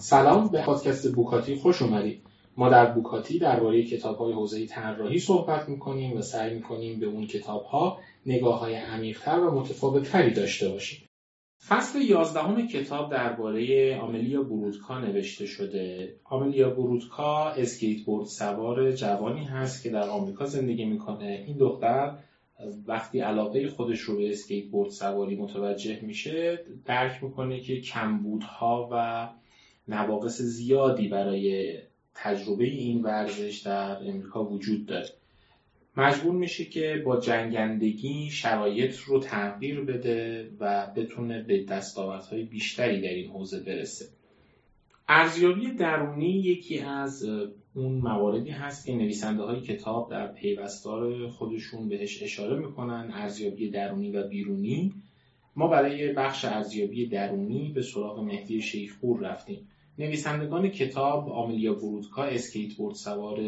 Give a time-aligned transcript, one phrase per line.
[0.00, 2.22] سلام به پادکست بوکاتی خوش اومدید.
[2.56, 7.26] ما در بوکاتی درباره کتاب های حوزه طراحی صحبت می‌کنیم و سعی می‌کنیم به اون
[7.26, 11.06] کتاب ها نگاه های عمیقتر و متفاوتتری داشته باشیم.
[11.68, 16.16] فصل یازدهم کتاب درباره آملیا برودکا نوشته شده.
[16.24, 21.44] آملیا برودکا اسکیت بورد سوار جوانی هست که در آمریکا زندگی می‌کنه.
[21.46, 22.18] این دختر
[22.86, 29.28] وقتی علاقه خودش رو به اسکیت بورد سواری متوجه میشه درک می‌کنه که کمبودها و
[29.88, 31.78] نواقص زیادی برای
[32.14, 35.08] تجربه این ورزش در امریکا وجود داره.
[35.96, 43.08] مجبور میشه که با جنگندگی شرایط رو تغییر بده و بتونه به دستاوردهای بیشتری در
[43.08, 44.08] این حوزه برسه.
[45.08, 47.26] ارزیابی درونی یکی از
[47.74, 54.10] اون مواردی هست که نویسنده های کتاب در پیوستار خودشون بهش اشاره می‌کنن ارزیابی درونی
[54.10, 54.92] و بیرونی.
[55.56, 59.68] ما برای بخش ارزیابی درونی به سراغ مهدی شیخپور رفتیم.
[59.98, 63.40] نویسندگان کتاب آملیا برودکا اسکیت بورد سوار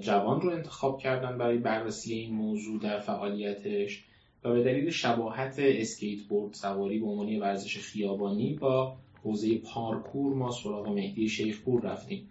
[0.00, 4.04] جوان رو انتخاب کردن برای بررسی این موضوع در فعالیتش
[4.44, 10.50] و به دلیل شباهت اسکیت بورد سواری به عنوان ورزش خیابانی با حوزه پارکور ما
[10.50, 12.28] سراغ مهدی شیخپور رفتیم.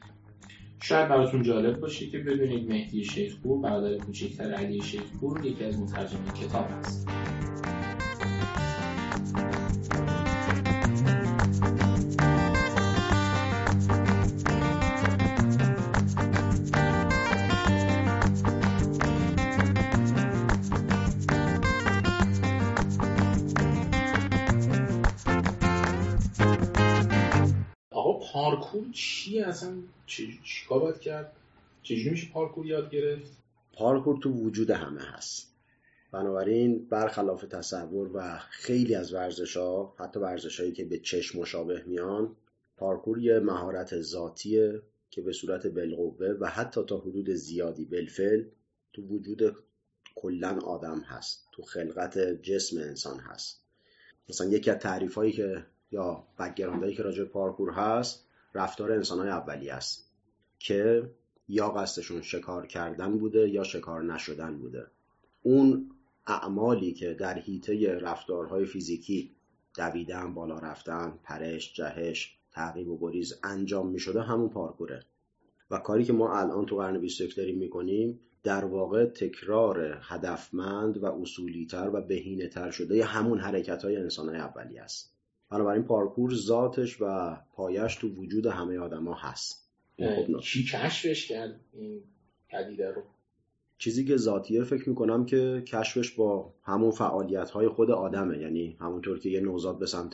[0.88, 6.32] شاید براتون جالب باشه که بدونید مهدی شیخپور برادر کوچکتر علی شیخپور یکی از مترجمین
[6.32, 7.10] کتاب است
[28.36, 29.74] پارکور چیه اصلا؟
[30.06, 31.36] چیکار باید کرد؟
[31.84, 33.32] چجوری میشه پارکور یاد گرفت؟
[33.74, 35.52] پارکور تو وجود همه هست.
[36.12, 41.84] بنابراین برخلاف تصور و خیلی از ورزش ها حتی ورزش هایی که به چشم مشابه
[41.86, 42.36] میان
[42.78, 48.44] پارکور یه مهارت ذاتیه که به صورت بالقوه و حتی تا حدود زیادی بالفعل
[48.94, 49.56] تو وجود
[50.16, 51.48] کلا آدم هست.
[51.52, 53.62] تو خلقت جسم انسان هست.
[54.30, 58.25] مثلا یکی از تعریف هایی که یا بکگراندهایی که راجع پارکور هست
[58.56, 60.12] رفتار انسانهای اولی است
[60.60, 61.10] که
[61.48, 64.88] یا قصدشون شکار کردن بوده یا شکار نشدن بوده.
[65.44, 65.92] اون
[66.28, 69.36] اعمالی که در حیطه رفتارهای فیزیکی
[69.78, 75.06] دویدن بالا رفتن پرش جهش تعقیب و گریز انجام می شده همون پارکوره.
[75.72, 81.06] و کاری که ما الان تو قرن 21 داریم می‌کنیم در واقع تکرار هدفمند و
[81.06, 85.15] اصولیتر و بهینه شده همون حرکت های انسان های اولی است.
[85.50, 89.70] بنابراین پارکور ذاتش و پایش تو وجود همه آدما هست.
[90.42, 92.04] کی کشفش کرد این
[92.50, 93.04] پدیده رو؟
[93.78, 98.38] چیزی که ذاتیه فکر می‌کنم که کشفش با همون فعالیت های خود آدمه.
[98.38, 100.14] یعنی همونطور که یه نوزاد به سمت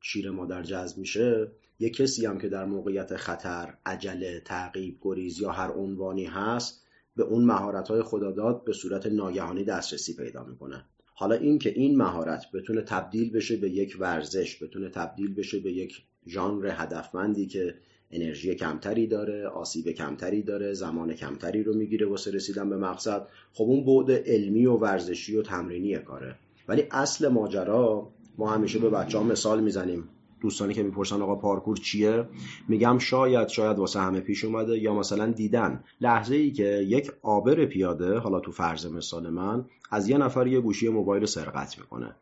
[0.00, 5.50] شیر مادر جذب میشه یه کسی هم که در موقعیت خطر عجله تعقیب گریز یا
[5.50, 6.86] هر عنوانی هست
[7.16, 10.84] به اون مهارت های خداداد به صورت ناگهانی دسترسی پیدا می‌کنه.
[11.16, 15.72] حالا این که این مهارت بتونه تبدیل بشه به یک ورزش بتونه تبدیل بشه به
[15.72, 17.74] یک ژانر هدفمندی که
[18.10, 23.64] انرژی کمتری داره آسیب کمتری داره زمان کمتری رو می‌گیره واسه رسیدن به مقصد خب
[23.64, 26.34] اون بعد علمی و ورزشی و تمرینی کاره.
[26.68, 30.08] ولی اصل ماجرا ما همیشه به بچه ها مثال می‌زنیم.
[30.44, 32.28] دوستانی که می‌پرسن آقا پارکور چیه
[32.68, 35.84] میگم شاید شاید واسه همه پیش اومده یا مثلا دیدن.
[36.00, 40.60] لحظه ای که یک آبر پیاده حالا تو فرض مثال من از یه نفر یه
[40.60, 42.16] گوشی موبایل سرقت می‌کنه.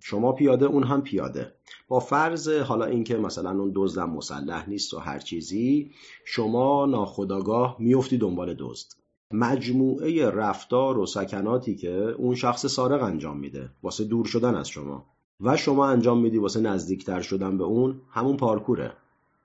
[0.00, 1.52] شما پیاده اون هم پیاده.
[1.88, 5.90] با فرض حالا اینکه مثلا اون دزدم مسلح نیست و هر چیزی
[6.24, 8.86] شما ناخداگاه میفتی دنبال دزد.
[9.32, 15.13] مجموعه رفتار و سکناتی که اون شخص سارق انجام میده واسه دور شدن از شما.
[15.40, 18.92] و شما انجام میدی واسه نزدیکتر شدن به اون همون پارکوره.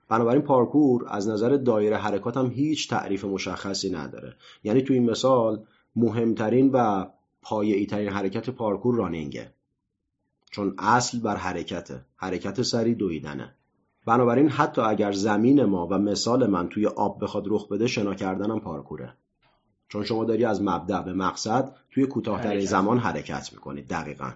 [0.08, 4.34] بنابراین پارکور از نظر دایره حرکات هم هیچ تعریف مشخصی نداره.
[4.64, 5.64] یعنی تو این مثال
[5.96, 7.06] مهمترین و
[7.42, 9.52] پایه‌ای ترین حرکت پارکور رانینگه.
[10.50, 12.00] چون اصل بر حرکته.
[12.16, 13.54] حرکت سری دویدنه.
[14.06, 18.60] بنابراین حتی اگر زمین ما و مثال من توی آب بخواد رخ بده شنا کردنم
[18.60, 19.14] پارکوره.
[19.88, 24.30] چون شما داری از مبدع به مقصد توی کوتاهترین زمان حرکت می‌کنید دقیقا.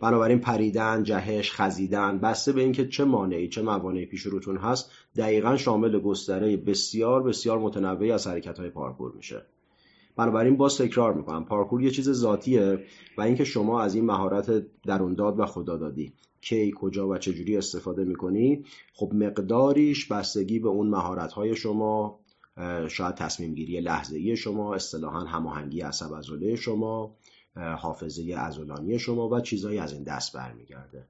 [0.00, 5.56] بنابراین پریدن جهش خزیدن بسته به اینکه چه مانعی چه موانعی پیش روتون هست دقیقا
[5.56, 9.42] شامل گستره بسیار بسیار متنوعی از حرکت های پارکور میشه.
[10.16, 12.84] بنابراین باز تکرار می‌کنم پارکور یه چیز ذاتیه
[13.18, 18.64] و اینکه شما از این مهارت درونداد و خدادادی کی کجا و چجوری استفاده می‌کنی
[18.94, 22.20] خب مقداریش بستگی به اون مهارت های شما
[22.88, 27.16] شاید تصمیم گیری لحظه ای شما اصطلاحا هماهنگی عصب عضله شما
[27.56, 31.08] حافظه ازولانی شما و چیزایی از این دست برمیگرده.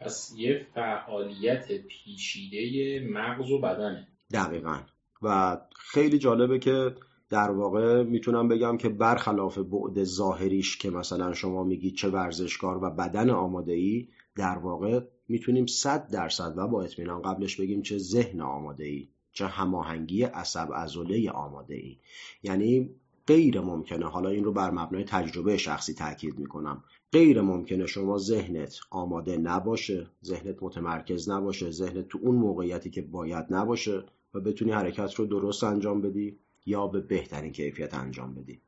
[0.00, 4.08] پس یه فعالیت پیچیده مغز و بدنه.
[4.32, 4.80] دقیقا.
[5.22, 6.94] و خیلی جالبه که
[7.30, 12.90] در واقع می‌تونم بگم که برخلاف بعد ظاهریش که مثلا شما میگید چه ورزشکار و
[12.90, 18.40] بدن آماده ای در واقع می‌تونیم صد درصد و با اطمینان قبلش بگیم چه ذهن
[18.40, 21.98] آماده ای چه هماهنگی عصب عضله آماده ای
[22.42, 22.90] یعنی
[23.26, 24.06] غیر ممکنه.
[24.06, 26.84] حالا این رو بر مبنای تجربه شخصی تاکید می‌کنم.
[27.12, 33.46] غیر ممکنه شما ذهنت آماده نباشه ذهنت متمرکز نباشه ذهنت تو اون موقعیتی که باید
[33.50, 38.60] نباشه و بتونی حرکت رو درست انجام بدی یا به بهترین کیفیت انجام بدی.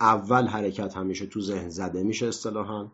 [0.00, 2.86] اول حرکت همیشه تو ذهن زده میشه اصطلاحا.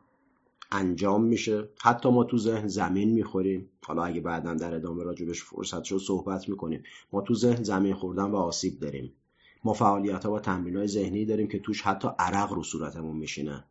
[0.72, 1.68] انجام میشه.
[1.80, 3.68] حتی ما تو ذهن زمین می‌خوریم.
[3.84, 6.82] حالا اگه بعدا در ادامه راجبش فرصت شد صحبت می‌کنیم.
[7.12, 9.12] ما تو ذهن زمین خوردن و آسیب داریم.
[9.64, 13.64] ما فعالیت ها و تمرین های ذهنی داریم که توش حتی عرق رو صورتمون میشینه.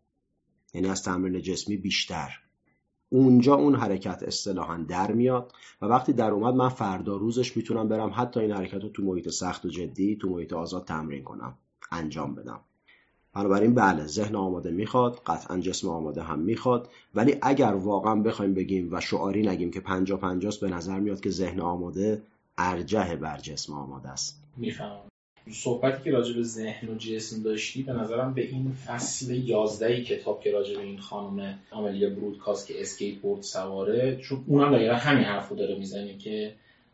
[0.73, 2.39] یعنی از تمرین جسمی بیشتر.
[3.09, 8.11] اونجا اون حرکت اصطلاحا در میاد و وقتی در اومد من فردا روزش می‌تونم برم
[8.15, 11.57] حتی این حرکت رو تو محیط سخت و جدی تو محیط آزاد تمرین کنم.
[11.91, 12.59] انجام بدم.
[13.33, 16.89] بنابراین بله ذهن آماده می‌خواد قطعا جسم آماده هم می‌خواد.
[17.15, 21.29] ولی اگر واقعا بخوایم بگیم و شعاری نگیم که پنجا پنجاست به نظر میاد که
[21.29, 22.21] ذهن آماده
[22.57, 24.43] ارجه بر جسم آماده است.
[24.57, 25.09] می‌فهمم.
[25.51, 30.41] صحبتی که راجع به ذهن و جسم داشتی به نظرم به این فصل یازده کتاب
[30.41, 35.23] که راجع به این خانم آملیا برودکاست که اسکیت بورد سواره چون اونم دقیقا همین
[35.23, 36.53] حرفو داره می‌زنه که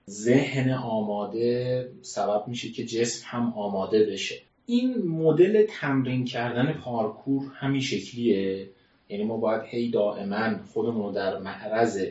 [0.09, 4.35] ذهن آماده سبب میشه که جسم هم آماده بشه.
[4.65, 8.69] این مدل تمرین کردن پارکور همین شکلیه.
[9.09, 12.05] یعنی ما باید هی دائما خودمون رو در معرض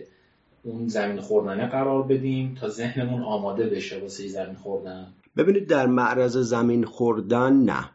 [0.64, 5.12] اون زمین خوردنه قرار بدیم تا ذهنمون آماده بشه واسه زمین خوردن.
[5.36, 7.90] ببینید در معرض زمین خوردن نه.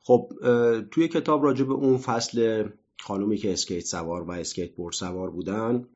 [0.00, 0.32] خب
[0.90, 2.68] توی کتاب راجع به اون فصل
[3.00, 5.88] خانومی که اسکیت سوار و اسکیت بورد سوار بودن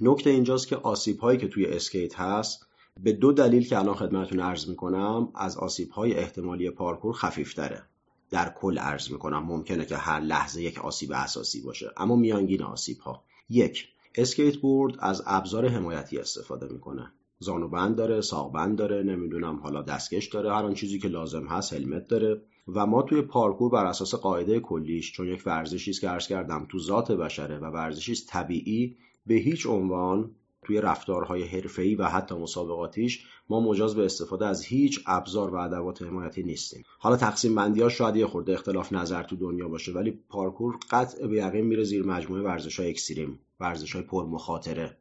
[0.00, 2.66] نکته اینجاست که آسیب هایی که توی اسکیت هست
[3.00, 7.82] به دو دلیل که الان خدمتتون عرض می‌کنم از آسیب های احتمالی پارکور خفیفتره.
[8.30, 12.98] در کل عرض می‌کنم ممکنه که هر لحظه یک آسیب اساسی باشه اما میانگین آسیب
[12.98, 17.12] ها یک اسکیت بورد از ابزار حمایتی استفاده می‌کنه.
[17.42, 22.08] زانوبند داره ساقبند داره نمی‌دونم حالا دستکش داره هر آن چیزی که لازم هست helmet
[22.08, 22.42] داره.
[22.68, 26.66] و ما توی پارکور بر اساس قاعده کلیش چون یک ورزشی است که عرض کردم
[26.68, 28.96] تو ذات بشره و ورزشی است طبیعی
[29.26, 30.30] به هیچ عنوان
[30.64, 36.02] توی رفتارهای حرفه‌ای و حتی مسابقاتیش ما مجاز به استفاده از هیچ ابزار و ادوات
[36.02, 36.82] حمایتی نیستیم.
[36.98, 41.26] حالا تقسیم بندی ها شاید یه خورده اختلاف نظر تو دنیا باشه ولی پارکور قطع
[41.26, 44.96] به یقین میره زیر مجموعه ورزش های اکستریم ورزش های پرمخاطره.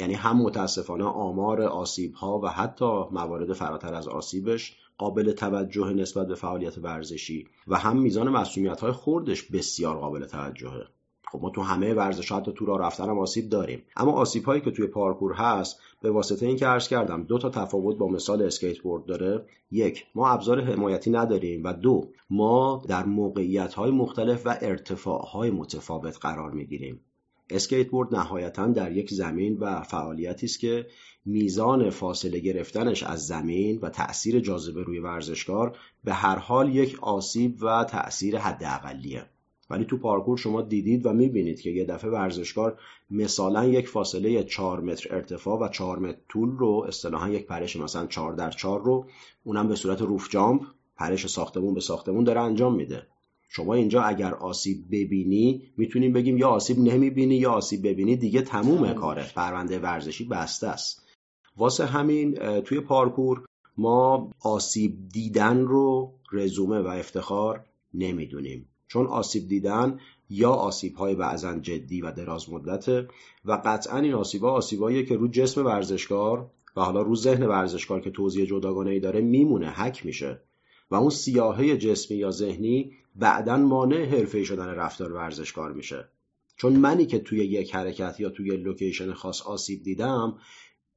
[0.00, 6.26] یعنی هم متاسفانه آمار آسیب ها و حتی موارد فراتر از آسیبش قابل توجه نسبت
[6.26, 10.86] به فعالیت ورزشی و هم میزان مسئولیت های خوردش بسیار قابل توجهه.
[11.32, 13.82] خب ما تو همه ورزش حتی تو راه رفتن هم آسیب داریم.
[13.96, 17.96] اما آسیب هایی که توی پارکور هست به واسطه اینکه عرض کردم دو تا تفاوت
[17.96, 19.46] با مثال اسکیت بورد داره.
[19.70, 25.50] یک ما ابزار حمایتی نداریم و دو ما در موقعیت های مختلف و ارتفاع های
[25.50, 27.00] متفاوت قرار می‌گیریم.
[27.52, 30.86] اسکیت بورد نهایتا در یک زمین و فعالیتی است که
[31.24, 37.62] میزان فاصله گرفتنش از زمین و تأثیر جاذبه روی ورزشکار به هر حال یک آسیب
[37.62, 39.26] و تأثیر حداقلیه.
[39.70, 42.78] ولی تو پارکور شما دیدید و می‌بینید که یه دفعه ورزشکار
[43.10, 48.06] مثلا یک فاصله 4 متر ارتفاع و 4 متر طول رو اصطلاحا یک پرش مثلا
[48.06, 49.06] 4 در 4 رو
[49.44, 50.62] اونم به صورت روف جامپ
[50.96, 53.06] پرش ساختمون به ساختمون داره انجام میده.
[53.52, 58.92] شما اینجا اگر آسیب ببینی می‌تونیم بگیم یا آسیب نمی‌بینی یا آسیب ببینی دیگه تموم
[58.92, 61.06] کاره پرونده ورزشی بسته است.
[61.56, 63.44] واسه همین توی پارکور
[63.76, 67.64] ما آسیب دیدن رو رزومه و افتخار
[67.94, 68.66] نمی‌دونیم.
[68.88, 73.08] چون آسیب دیدن یا آسیب های بعضا جدی و دراز مدته
[73.44, 78.00] و قطعا این آسیب ها آسیب که رو جسم ورزشکار و حالا رو ذهن ورزشکار
[78.00, 80.40] که توضیح جداگانه ای داره میمونه حک میشه.
[80.90, 86.08] و اون سیاهه جسمی یا ذهنی بعدا مانع حرفه شدن رفتار ورزشکار میشه.
[86.56, 90.38] چون منی که توی یک حرکت یا توی لوکیشن خاص آسیب دیدم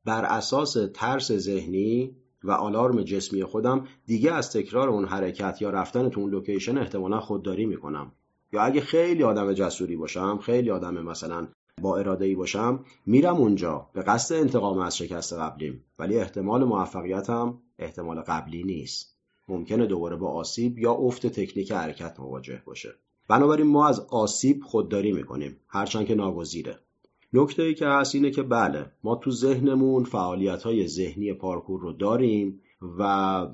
[0.06, 6.10] بر اساس ترس ذهنی و آلارم جسمی خودم دیگه از تکرار اون حرکت یا رفتن
[6.10, 8.12] تو اون لوکیشن احتمالا خودداری می‌کنم.
[8.54, 11.48] یا اگه خیلی آدم جسوری باشم خیلی آدم مثلا
[11.82, 15.84] با اراده ای باشم میرم اونجا به قصد انتقام از شکست قبلیم.
[16.00, 19.13] ولی احتمال موفقیتم احتمال قبلی نیست.
[19.48, 22.94] ممکنه دوباره با آسیب یا افت تکنیک حرکت مواجه باشه.
[23.28, 26.80] بنابراین ما از آسیب خودداری می‌کنیم هرچند که ناگزیره.
[27.34, 31.94] نکته ای که هست اینه که بله ما تو ذهنمون فعالیت های ذهنی پارکور رو
[31.94, 32.62] داریم
[33.00, 33.48] و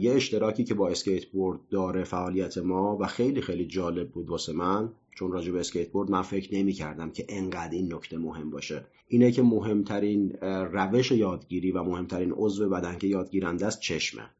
[0.00, 4.52] یه اشتراکی که با اسکیت بورد داره فعالیت ما و خیلی خیلی جالب بود واسه
[4.52, 8.50] من چون راجع به اسکیت بورد من فکر نمی کردم که انقدر این نکته مهم
[8.50, 8.86] باشه.
[9.08, 10.32] اینه که مهمترین
[10.72, 14.30] روش یادگیری و مهمترین عضو بدن که یادگیرنده است چشمه.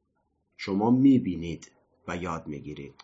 [0.56, 1.72] شما می‌بینید
[2.08, 2.94] و یاد می‌گیرید.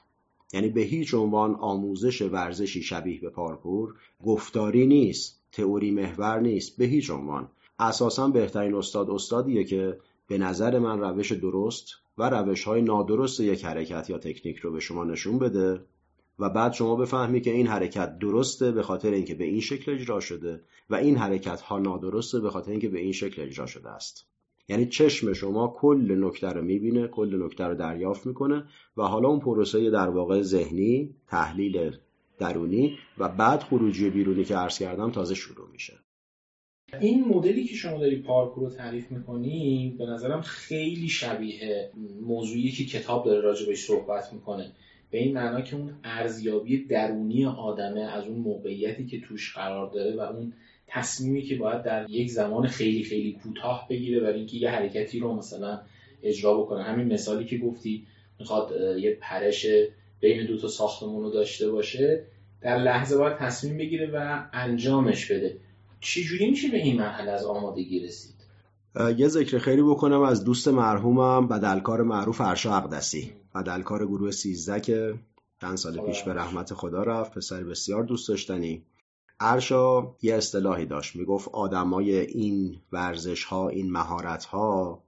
[0.52, 6.84] یعنی به هیچ عنوان آموزش ورزشی شبیه به پارکور گفتاری نیست تئوری محور نیست به
[6.84, 7.50] هیچ عنوان.
[7.78, 11.86] اساسا بهترین استاد استادیه که به نظر من روش درست
[12.18, 15.80] و روش های نادرست یک حرکت یا تکنیک رو به شما نشون بده
[16.38, 20.20] و بعد شما بفهمی که این حرکت درسته به خاطر اینکه به این شکل اجرا
[20.20, 24.26] شده و این حرکت ها نادرسته به خاطر اینکه به این شکل اجرا شده است.
[24.68, 28.64] یعنی چشم شما کل نکته رو می‌بینه کل نکته رو دریافت می‌کنه
[28.96, 31.96] و حالا اون پروسه در واقع ذهنی تحلیل
[32.38, 35.94] درونی و بعد خروجی بیرونی که عرض کردم تازه شروع میشه.
[37.00, 41.90] این مدلی که شما داری پارکور رو تعریف می‌کنی به نظرم خیلی شبیه
[42.22, 44.72] موضوعی که کتاب داره راجبش صحبت می‌کنه.
[45.10, 50.16] به این معنا که اون ارزیابی درونی آدمه از اون موقعیتی که توش قرار داره
[50.16, 50.52] و اون
[50.88, 55.34] تصمیمی که باید در یک زمان خیلی خیلی کوتاه بگیره برای اینکه یه حرکتی رو
[55.34, 55.80] مثلا
[56.22, 56.82] اجرا بکنه.
[56.82, 58.06] همین مثالی که گفتی
[58.38, 59.66] می‌خواد یه پرش
[60.20, 62.24] بین دو تا ساختمون رو داشته باشه
[62.60, 65.56] در لحظه باید تصمیم بگیره و انجامش بده.
[66.00, 68.34] چجوری میشه به این مرحله از آمادگی رسید؟
[69.16, 70.22] یه ذکر خیری بکنم.
[70.22, 73.32] از دوست مرحومم بدلکار معروف ارشا اقدسی.
[73.54, 75.14] بدلکار گروه سیزده که
[75.60, 77.34] چند سال پیش به رحمت خدا رفت.
[77.34, 78.82] پسر بسیار دوست داشتنی.
[79.40, 85.02] ارشا یه اصطلاحی داشت می‌گفت آدمای این ورزش ها این مهارت ها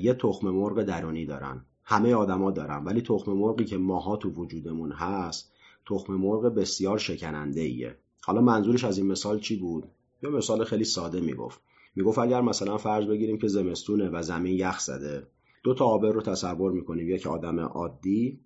[0.00, 1.64] یه تخم مرغ درونی دارن.
[1.84, 5.52] همه آدما دارن ولی تخم مرغی که ماها تو وجودمون هست
[5.86, 9.84] تخم مرغ بسیار شکننده ایه حالا منظورش از این مثال چی بود؟
[10.22, 11.60] یه مثال خیلی ساده می‌گفت.
[11.96, 15.26] می‌گفت اگر مثلا فرض بگیریم که زمستونه و زمین یخ زده
[15.62, 18.40] دو تا آبر رو تصور می‌کنیم یک آدم عادی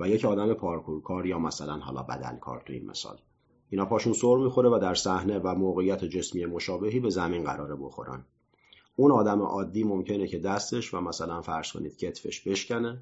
[0.00, 3.18] و یک آدم پارکورکار یا مثلا حالا بدلکار تو این مثال.
[3.70, 8.24] اینا پاشون سر می‌خوره و در صحنه و موقعیت جسمی مشابهی به زمین قراره بخورن.
[8.96, 12.98] اون آدم عادی ممکنه که دستش و مثلا فرض کنید کتفش بشکنه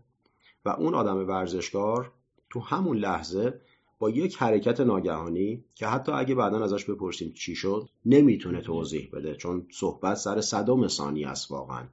[0.65, 2.13] و اون آدم ورزشکار
[2.51, 3.61] تو همون لحظه
[3.99, 9.35] با یک حرکت ناگهانی که حتی اگه بعدا ازش بپرسیم چی شد نمی‌تونه توضیح بده
[9.35, 11.85] چون صحبت سر صدم ثانیه است واقعا.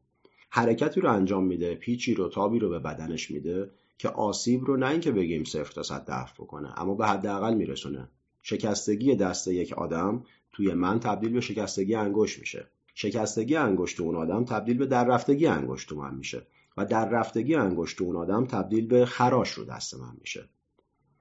[0.50, 4.90] حرکتی رو انجام میده پیچی رو تابی رو به بدنش میده که آسیب رو نه
[4.90, 8.08] اینکه بگیم صفر تا صد دفع بکنه اما به حداقل میرسونه.
[8.42, 12.68] شکستگی دست یک آدم توی من تبدیل به شکستگی انگشت میشه.
[12.94, 17.56] شکستگی انگشت اون آدم تبدیل به در رفتگی انگشت تو من میشه و در رفتگی
[17.56, 20.50] انگشت اون آدم تبدیل به خراش رو دست من میشه.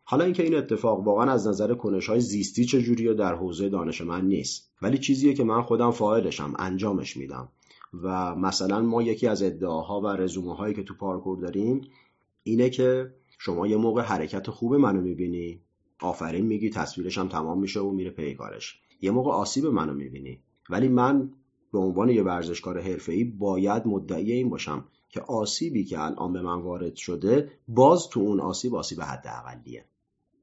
[0.04, 4.24] حالا اینکه این اتفاق واقعا از نظر کنش های زیستی چجوریه در حوزه دانش من
[4.24, 4.70] نیست.
[4.82, 7.48] ولی چیزیه که من خودم فاعلشم انجامش میدم.
[8.02, 11.80] و مثلا ما یکی از ادعاها و رزومه هایی که تو پارکور داریم
[12.42, 15.60] اینه که شما یه موقع حرکت خوب منو می‌بینی
[16.00, 20.40] آفرین میگی تصویرش هم تمام میشه و میره پیکارش یه موقع آسیب منو می‌بینی.
[20.70, 21.30] ولی من
[21.72, 26.60] به عنوان یه ورزشکار حرفه‌ای باید مدعی این باشم که آسیبی که الان به من
[26.60, 29.84] وارد شده باز تو اون آسیب آسیب حداقلیه.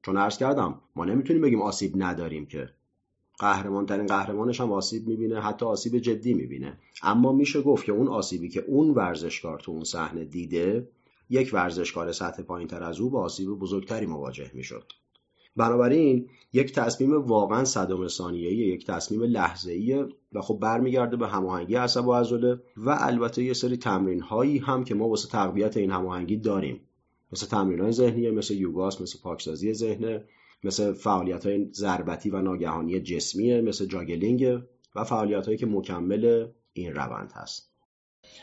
[0.02, 2.68] چون عرض کردم ما نمی‌تونیم بگیم آسیب نداریم که.
[3.38, 6.78] قهرمان ترین قهرمانش هم آسیب می‌بینه حتی آسیب جدی می‌بینه.
[7.02, 10.88] اما میشه گفت که اون آسیبی که اون ورزشکار تو اون صحنه دیده
[11.30, 14.92] یک ورزشکار سطح پایین تر از او با آسیب بزرگتری مواجه می‌شد.
[15.56, 22.06] بنابراین یک تصمیم واقعا صدم ثانیه‌ای یک تصمیم لحظه‌ای و خب برمیگرده به هماهنگی عصب
[22.06, 26.36] و عضله و البته یه سری تمرین هایی هم که ما واسه تقویت این هماهنگی
[26.36, 26.80] داریم.
[27.32, 30.20] مثل تمرین های ذهنی مثل یوگاس مثل پاکسازی ذهن
[30.64, 34.58] مثل فعالیت های ضربتی و ناگهانی جسمیه مثل juggling
[34.94, 37.72] و فعالیت هایی که مکمل این روند هست.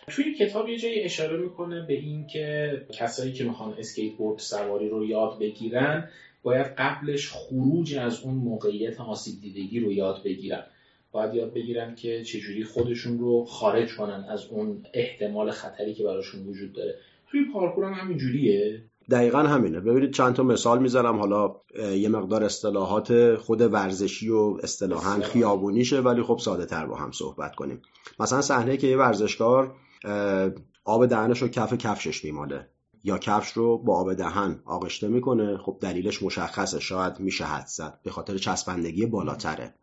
[0.07, 4.89] توی کتاب یه جایی اشاره می‌کنه به این که کسایی که می‌خوان اسکیت بورد سواری
[4.89, 6.09] رو یاد بگیرن
[6.45, 10.63] باید قبلش خروج از اون موقعیت آسیب دیدگی رو یاد بگیرن.
[11.11, 16.47] باید یاد بگیرن که چجوری خودشون رو خارج کنن از اون احتمال خطری که براشون
[16.47, 16.95] وجود داره.
[17.31, 19.79] توی پارکور هم همین جوریه دقیقا همینه.
[19.79, 21.19] ببینید چند تا مثال می‌زنم.
[21.19, 21.55] حالا
[21.97, 27.55] یه مقدار اصطلاحات خود ورزشی و اصطلاحا خیابونیشه ولی خب ساده تر با هم صحبت
[27.55, 27.81] کنیم.
[28.19, 29.75] مثلا صحنه که یه ورزشکار
[30.85, 32.67] آب دهنش رو کف کفشش میماله.
[33.05, 35.57] یا کفش رو با آب دهن آغشته می‌کنه.
[35.57, 36.79] خب دلیلش مشخصه.
[36.79, 38.00] شاید میشه حد زد.
[38.03, 39.74] به خاطر چسبندگی بالاتره.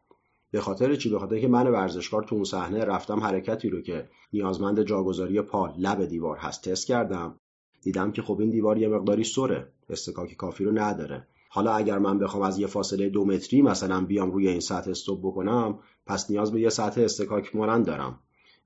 [0.51, 4.09] به خاطر چی؟ به خاطر که من ورزشکار تو اون صحنه رفتم حرکتی رو که
[4.33, 7.41] نیازمند جاگذاری پا لب دیوار هست تست کردم.
[7.83, 9.73] دیدم که خب این دیوار یه مقداری سره.
[9.91, 11.27] استکاک کافی رو نداره.
[11.51, 15.21] حالا اگر من بخوام از یه فاصله دو متری مثلا بیام روی این سطح استوب
[15.21, 18.19] بکنم پس نیاز به یه سطح استکاک مانند دارم.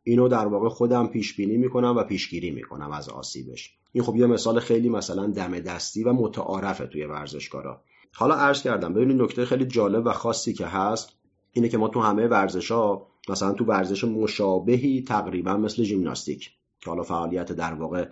[0.08, 3.74] اینو در واقع خودم پیش بینی می‌کنم و پیشگیری می‌کنم از آسیبش.
[3.92, 7.82] این خب یه مثال خیلی مثلا دم دستی و متعارفه توی ورزشکارا.
[8.12, 11.08] حالا عرض کردم ببینید نکته خیلی جالب و خاصی که هست
[11.52, 16.90] اینه که ما تو همه ورزش ها مثلا تو ورزش مشابهی تقریبا مثل ژیمناستیک که
[16.90, 18.08] حالا فعالیت در واقع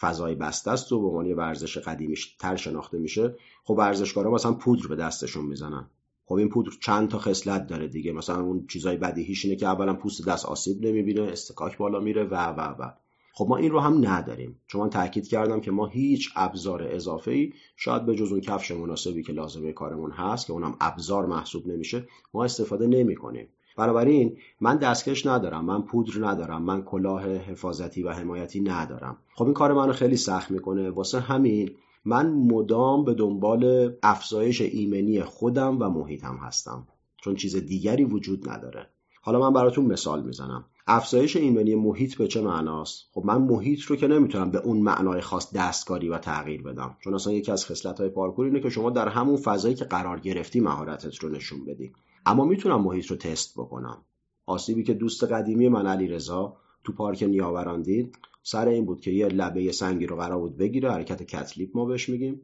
[0.00, 3.34] فضای بسته است و به عنوان ورزش قدیمی تر شناخته میشه
[3.64, 5.90] خب ورزشکارا مثلا پودر به دستشون می‌زنن.
[6.26, 8.12] خب این پودر چند تا خصلت داره دیگه.
[8.12, 12.34] مثلا اون چیزای بدیهیش اینه که اولا پوست دست آسیب نمی‌بینه استکاک بالا میره و
[12.34, 12.90] و و.
[13.36, 14.60] خب ما این رو هم نداریم.
[14.66, 18.70] چون من تاکید کردم که ما هیچ ابزار اضافه ای شاید به جز اون کفش
[18.70, 24.36] مناسبی که لازمه کارمون هست که اونم ابزار محسوب نمیشه ما استفاده نمی کنیم بنابراین
[24.60, 29.16] من دستکش ندارم من پودر ندارم من کلاه حفاظتی و حمایتی ندارم.
[29.34, 30.90] خب این کار منو خیلی سخت می‌کنه.
[30.90, 31.70] واسه همین
[32.04, 38.86] من مدام به دنبال افزایش ایمنی خودم و محیطم هستم چون چیز دیگری وجود نداره.
[39.22, 40.64] حالا من براتون مثال می‌زنم.
[40.86, 45.20] افزایش ایمنی محیط به چه معناست؟ خب من محیط رو که نمی‌تونم به اون معنای
[45.20, 48.90] خاص دستکاری و تغییر بدم چون اصلا یکی از خصلت های پارکور اینه که شما
[48.90, 51.92] در همون فضایی که قرار گرفتی مهارتت رو نشون بدی.
[52.26, 54.02] اما می‌تونم محیط رو تست بکنم.
[54.46, 59.10] آسیبی که دوست قدیمی من علی رضا تو پارک نیاوران دید سر این بود که
[59.10, 62.40] یه لبه سنگی رو قرار بود بگیره حرکت کتلیپ ما بهش میگیم.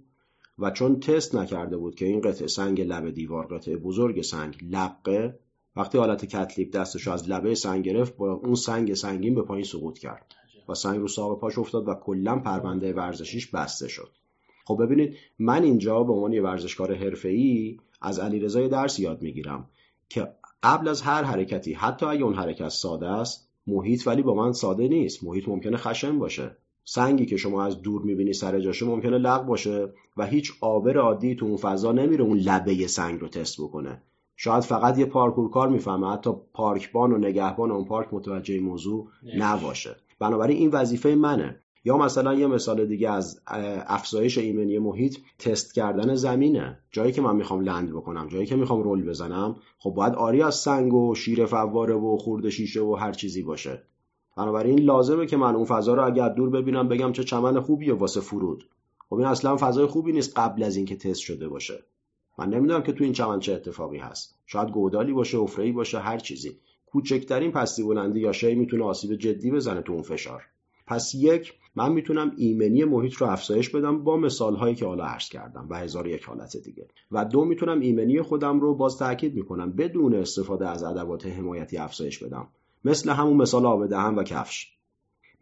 [0.59, 5.39] و چون تست نکرده بود که این قطعه سنگ لبه دیوار قطعه بزرگ سنگ لقه
[5.77, 9.99] وقتی حالت کتلیپ دستش از لبه سنگ گرفت با اون سنگ سنگین به پایین سقوط
[9.99, 10.35] کرد.
[10.69, 14.09] و سنگ رو ساق پاش افتاد و کلا پرونده ورزشیش بسته شد.
[14.65, 19.69] خب ببینید من اینجا به عنوان یه ورزشکار حرفه‌ای از علیرضا درس یاد می‌گیرم
[20.09, 20.29] که
[20.63, 24.89] قبل از هر حرکتی حتی اگه اون حرکت ساده است محیط ولی با من ساده
[24.89, 25.25] نیست.
[25.25, 26.57] محیط ممکنه خشن باشه.
[26.85, 31.35] سنگی که شما از دور می‌بینی سر جاشه ممکنه لغ باشه و هیچ آبر عادی
[31.35, 34.03] تو اون فضا نمیره اون لبه سنگ رو تست بکنه.
[34.37, 36.13] شاید فقط یه پارکور کار می‌فهمه.
[36.13, 39.09] حتی پارکبان و نگهبان اون پارک متوجه موضوع
[39.39, 39.97] نباشه.
[40.19, 41.61] بنابراین این وظیفه منه.
[41.85, 43.41] یا مثلا یه مثال دیگه از
[43.87, 46.79] افزایش ایمنی محیط تست کردن زمینه.
[46.91, 50.55] جایی که من می‌خوام لند بکنم جایی که می‌خوام رول بزنم خب باید آری از
[50.55, 53.83] سنگ و شیر فواره و خورد شیشه و هر چیزی باشه.
[54.37, 58.21] بنابراین لازمه که من اون فضا رو اگر دور ببینم بگم چه چمن خوبیه واسه
[58.21, 58.69] فرود.
[59.09, 61.85] خب این اصلا فضای خوبی نیست قبل از اینکه تست شده باشه.
[62.39, 64.39] من نمی‌دونم که تو این چمن چه اتفاقی هست.
[64.47, 66.59] شاید گودالی باشه افرهی باشه هر چیزی.
[66.87, 70.43] کوچکترین پستی بلندی یا شی می‌تونه آسیب جدی بزنه تو اون فشار.
[70.91, 75.29] پس یک من می‌تونم ایمنی محیط رو افزایش بدم با مثال هایی که حالا عرض
[75.29, 76.89] کردم و هزار یک حالت دیگه.
[77.11, 82.25] و دو می‌تونم ایمنی خودم رو باز تاکید می‌کنم بدون استفاده از ادوات حمایتی افزایش
[82.25, 82.49] بدم.
[82.85, 84.73] مثل همون مثال آب دهن و کفش.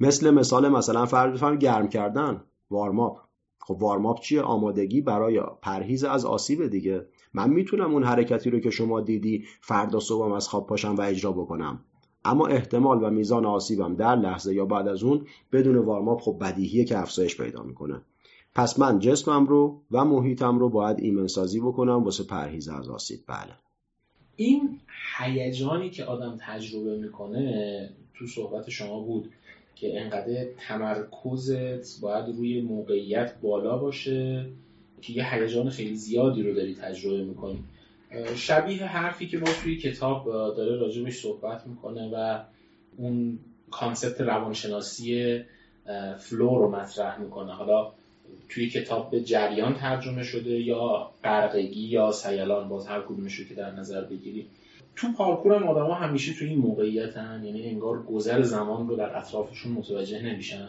[0.00, 3.18] مثل مثال مثلا فرض بفرم گرم کردن وارماپ.
[3.58, 7.06] خب وارماپ چیه؟ آمادگی برای پرهیز از آسیب دیگه.
[7.34, 11.32] من می‌تونم اون حرکتی رو که شما دیدی فردا صبحم از خواب پاشم و اجرا
[11.32, 11.84] بکنم.
[12.24, 16.84] اما احتمال و میزان آسیبم در لحظه یا بعد از اون بدون وارماپ خب بدیهیه
[16.84, 18.00] که افزایش پیدا می‌کنه.
[18.54, 23.20] پس من جسمم رو و محیطم رو باید ایمنسازی بکنم واسه پرهیز از آسیب.
[23.26, 23.52] بله.
[24.36, 24.80] این
[25.18, 29.30] هیجانی که آدم تجربه می‌کنه تو صحبت شما بود
[29.74, 34.46] که انقدر تمرکزت باید روی موقعیت بالا باشه
[35.00, 37.64] که یه هیجان خیلی زیادی رو داری تجربه می‌کنی.
[38.34, 40.24] شبیه حرفی که باز توی کتاب
[40.56, 42.38] داره راجبش صحبت می‌کنه و
[42.96, 43.38] اون
[43.70, 45.40] concept روانشناسی
[46.18, 47.52] flow رو مطرح می‌کنه.
[47.52, 47.92] حالا
[48.48, 53.70] توی کتاب به جریان ترجمه شده یا غرقگی یا سیلان باز هر کدومش که در
[53.70, 54.46] نظر بگیری
[54.96, 57.44] تو پارکور هم آدم ها همیشه توی این موقعیت هن.
[57.44, 60.68] یعنی انگار گذر زمان رو در اطرافشون متوجه نمیشن.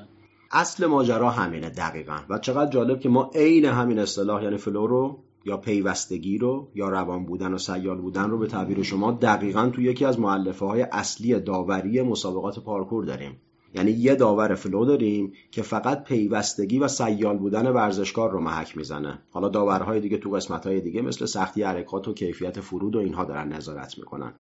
[0.52, 2.20] اصل ماجرا همینه دقیقا.
[2.30, 6.90] و چقدر جالب که ما عین همین اصطلاح یعنی flow رو یا پیوستگی رو یا
[6.90, 10.82] روان بودن و سیال بودن رو به تعبیر شما دقیقا تو یکی از مؤلفه های
[10.82, 13.42] اصلی داوری مسابقات پارکور داریم.
[13.74, 19.20] یعنی یه داور flow داریم که فقط پیوستگی و سیال بودن ورزشکار رو محک می‌زنه.
[19.32, 23.26] حالا داورهای دیگه تو قسمت های دیگه مثل سختی حرکات و کیفیت فرود و اینها
[23.26, 24.34] دارن نظارت می‌کنن.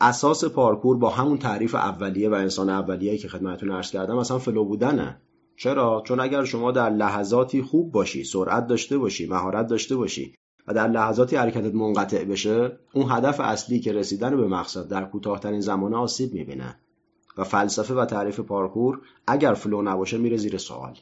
[0.00, 4.64] اساس پارکور با همون تعریف اولیه و انسان اولیه که خدمتتون عرض کردم اصلا flow
[4.64, 5.20] بودنه.
[5.56, 10.34] چرا؟ چون اگر شما در لحظاتی خوب باشی سرعت داشته باشی مهارت داشته باشی
[10.68, 15.60] و در لحظاتی حرکتت منقطع بشه اون هدف اصلی که رسیدن به مقصد در کوتاهترین
[15.60, 16.76] زمان آسیب می‌بینه.
[17.38, 20.98] و فلسفه و تعریف پارکور اگر flow نباشه میره زیر سوال.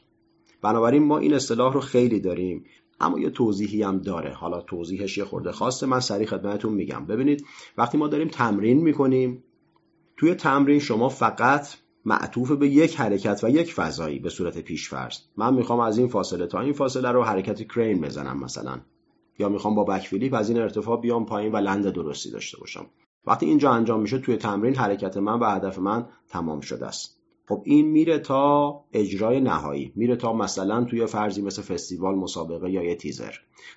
[0.62, 2.64] بنابراین ما این اصطلاح رو خیلی داریم
[3.00, 4.32] اما یه توضیحی هم داره.
[4.32, 7.06] حالا توضیحش یه خورده خاصه من سریع خدمتتون میگم.
[7.06, 7.44] ببینید
[7.78, 9.44] وقتی ما داریم تمرین می‌کنیم
[10.16, 11.68] توی تمرین شما فقط
[12.04, 15.18] معطوف به یک حرکت و یک فضایی به صورت پیشفرض.
[15.36, 18.80] من می‌خوام از این فاصله تا این فاصله رو حرکت کرین بزنم مثلا.
[19.38, 22.86] یا می‌خوام با بک فلیپ از این ارتفاع بیام پایین و لند درستی داشته باشم.
[23.26, 27.22] وقتی اینجا انجام میشه توی تمرین حرکت من و هدف من تمام شده است.
[27.48, 29.92] خب این میره تا اجرای نهایی.
[29.96, 33.32] میره تا مثلا توی فرضی مثل فستیوال مسابقه یا یه تیزر.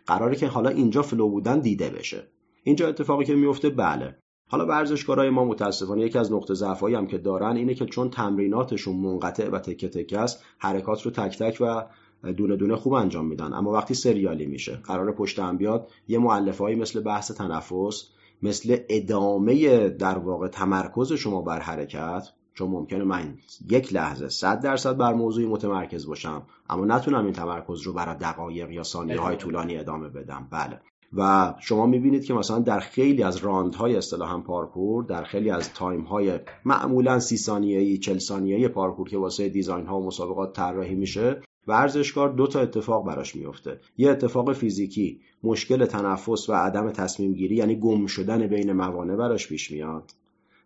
[0.05, 2.27] قراره که حالا اینجا فلو بودن دیده بشه.
[2.63, 4.15] اینجا اتفاقی که میفته بله.
[4.47, 8.95] حالا ورزشکارای ما متاسفانه یکی از نقطه ضعفایی هم که دارن اینه که چون تمریناتشون
[8.95, 11.85] منقطع و تکه تکه است حرکات رو تک تک و
[12.33, 13.53] دونه دونه خوب انجام میدن.
[13.53, 18.09] اما وقتی سریالی میشه قرار پشت هم بیاد یه معلفهایی مثل بحث تنفس
[18.41, 23.37] مثل ادامه در واقع تمرکز شما بر حرکت چون ممکنه من
[23.69, 28.71] یک لحظه صد درصد بر موضوعی متمرکز باشم اما نتونم این تمرکز رو برای دقایق
[28.71, 30.47] یا ثانیه های طولانی ادامه بدم.
[30.51, 30.81] بله.
[31.17, 35.73] و شما می‌بینید که مثلا در خیلی از round های اصطلاحا پارکور در خیلی از
[35.73, 40.95] time های معمولا سی ثانیه‌ای 40 ثانیه‌ای پارکور که واسه design ها و مسابقات طراحی
[40.95, 47.33] میشه ورزشکار دو تا اتفاق براش میفته یه اتفاق فیزیکی مشکل تنفس و عدم تصمیم
[47.33, 50.11] گیری یعنی گم شدن بین موانع براش پیش میاد.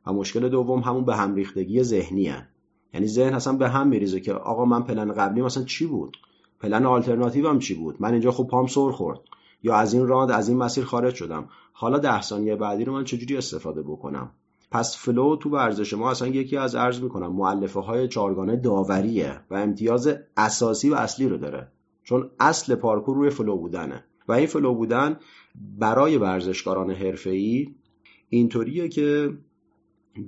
[0.06, 2.48] و مشکل دوم همون به هم ریختگی ذهنیه
[2.94, 6.18] یعنی ذهن اصلا به هم میریزه که آقا من پلن قبلی مثلا چی بود؟
[6.60, 9.20] plan alternative چی بود؟ من اینجا خب پام سر خورد.
[9.64, 11.50] یا از این round از این مسیر خارج شدم.
[11.74, 14.32] حالا ده ثانیه بعدی رو من چجوری استفاده بکنم؟
[14.72, 19.56] پس flow تو ورزش ما اصلا یکی از عرض می‌کنم مؤلفه های چارگانه داوریه و
[19.56, 21.72] امتیاز اساسی و اصلی رو داره.
[22.04, 24.06] چون اصل پارکور روی flow بودنه.
[24.28, 25.20] و این flow بودن
[25.80, 27.76] برای ورزشکاران حرفه‌ای
[28.30, 29.38] اینطوریه که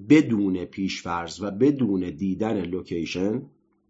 [0.09, 3.41] بدون پیشفرض و بدون دیدن location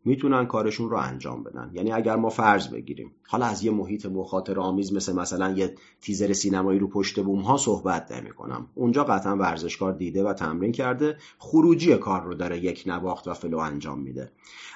[0.05, 1.71] می‌تونن کارشون رو انجام بدن.
[1.73, 6.33] یعنی اگر ما فرض بگیریم حالا از یه محیط مخاطره آمیز مثل مثلا یه تیزر
[6.33, 11.17] سینمایی رو پشت بوم ها صحبت نمی کنم اونجا قطعا ورزشکار دیده و تمرین کرده
[11.37, 14.31] خروجی کار رو داره یکنواخت و flow انجام میده.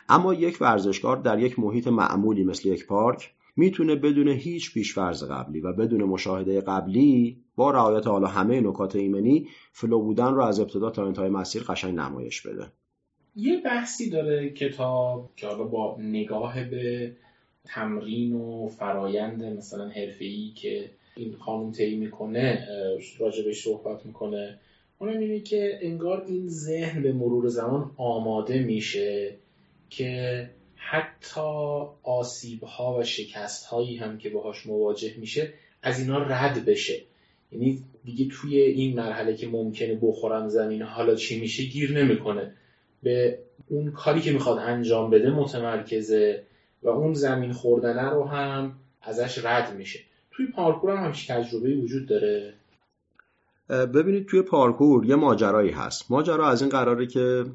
[0.09, 5.61] اما یک ورزشکار در یک محیط معمولی مثل یک پارک می‌تونه بدون هیچ پیشفرض قبلی
[5.61, 10.89] و بدون مشاهده قبلی با رعایت حالا همه نکات ایمنی flow بودن رو از ابتدا
[10.89, 12.71] تا انتهای مسیر قشنگ نمایش بده.
[13.35, 17.11] یه بحثی داره کتاب که حالا با نگاه به
[17.65, 22.67] تمرین و فرایند مثلا حرفه‌ای که این خانم طی می‌کنه
[23.19, 24.59] راجبش صحبت می‌کنه
[24.99, 29.35] اونم اینه که انگار این ذهن به مرور زمان آماده میشه
[29.89, 31.41] که حتی
[32.03, 37.01] آسیب ها و شکست هایی هم که باهاش مواجه میشه از اینا رد بشه.
[37.51, 42.53] یعنی دیگه توی این مرحله که ممکنه بخورم زمین حالا چی میشه؟ گیر نمی‌کنه.
[43.05, 46.43] به اون کاری که می‌خواد انجام بده متمرکزه
[46.83, 49.99] و اون زمین خوردنه رو هم ازش رد میشه.
[50.31, 52.53] توی پارکور هم همچین تجربه وجود داره؟
[53.69, 56.11] ببینید توی پارکور یه ماجرایی هست.
[56.11, 57.45] ماجرا از این قراره که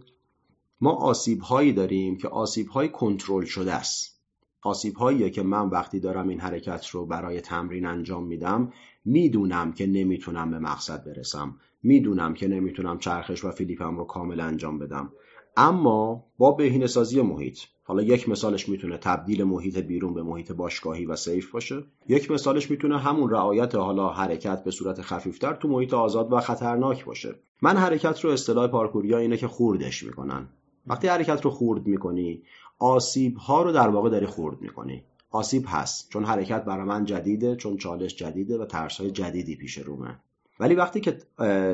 [0.80, 4.20] ما آسیب هایی داریم که آسیب های کنترل شده است.
[4.62, 8.72] آسیب هایی که من وقتی دارم این حرکت رو برای تمرین انجام میدم
[9.04, 11.56] می‌دونم که نمی‌تونم به مقصد برسم.
[11.82, 15.12] می‌دونم که نمی‌تونم چرخش و فیلیپم رو کامل انجام بدم.
[15.56, 21.06] اما با بهینه سازی محیط حالا یک مثالش می‌تونه تبدیل محیط بیرون به محیط باشگاهی
[21.06, 21.82] و سیف باشه.
[22.08, 27.04] یک مثالش می‌تونه همون رعایت حالا حرکت به صورت خفیفتر تو محیط آزاد و خطرناک
[27.04, 27.34] باشه.
[27.62, 30.48] من حرکت رو اصطلاح پارکوریا اینه که خوردش می‌کنن.
[30.86, 32.42] وقتی حرکت رو خورد می‌کنی
[32.78, 35.04] آسیب ها رو در واقع داری خورد می‌کنی.
[35.30, 39.78] آسیب هست چون حرکت برای من جدیده چون چالش جدیده و ترس های جدیدی پیش
[39.78, 40.18] رومه.
[40.60, 41.18] ولی وقتی که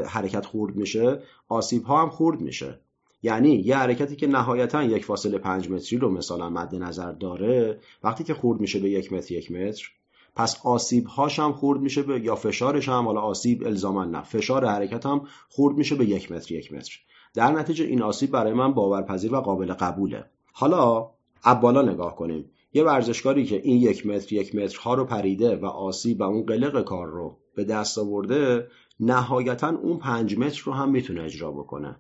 [0.09, 2.81] حرکت خورد میشه آسیب ها هم خورد میشه.
[3.23, 8.25] یعنی یه حرکتی که نهایتا یک فاصله پنج متری رو مثلا مد نظر داره وقتی
[8.25, 9.89] که خورد میشه به یک متر یک متر.
[10.37, 14.67] پس آسیب هاش هم خورد میشه به یا فشارش هم حالا آسیب الزاما نه فشار
[14.67, 16.99] حرکت هم خورد میشه به یک متر یک متر.
[17.35, 20.25] در نتیجه این آسیب برای من باورپذیر و قابل قبوله.
[20.53, 21.11] حالا
[21.45, 22.51] ابالا نگاه کنیم.
[22.73, 26.47] یه ورزشکاری که این یک متر یک متر ها رو پریده و آسیب و اون
[26.47, 28.69] قلق کار رو به دست آورده
[29.01, 31.97] نهایتا اون پنج متر رو هم می‌تونه اجرا بکنه.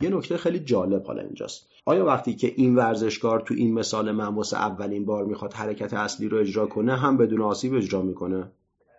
[0.00, 1.68] یه نکته خیلی جالب حالا اینجاست.
[1.86, 6.28] آیا وقتی که این ورزشکار تو این مثال من واسه اولین بار می‌خواد حرکت اصلی
[6.28, 8.52] رو اجرا کنه هم بدون آسیب اجرا می‌کنه؟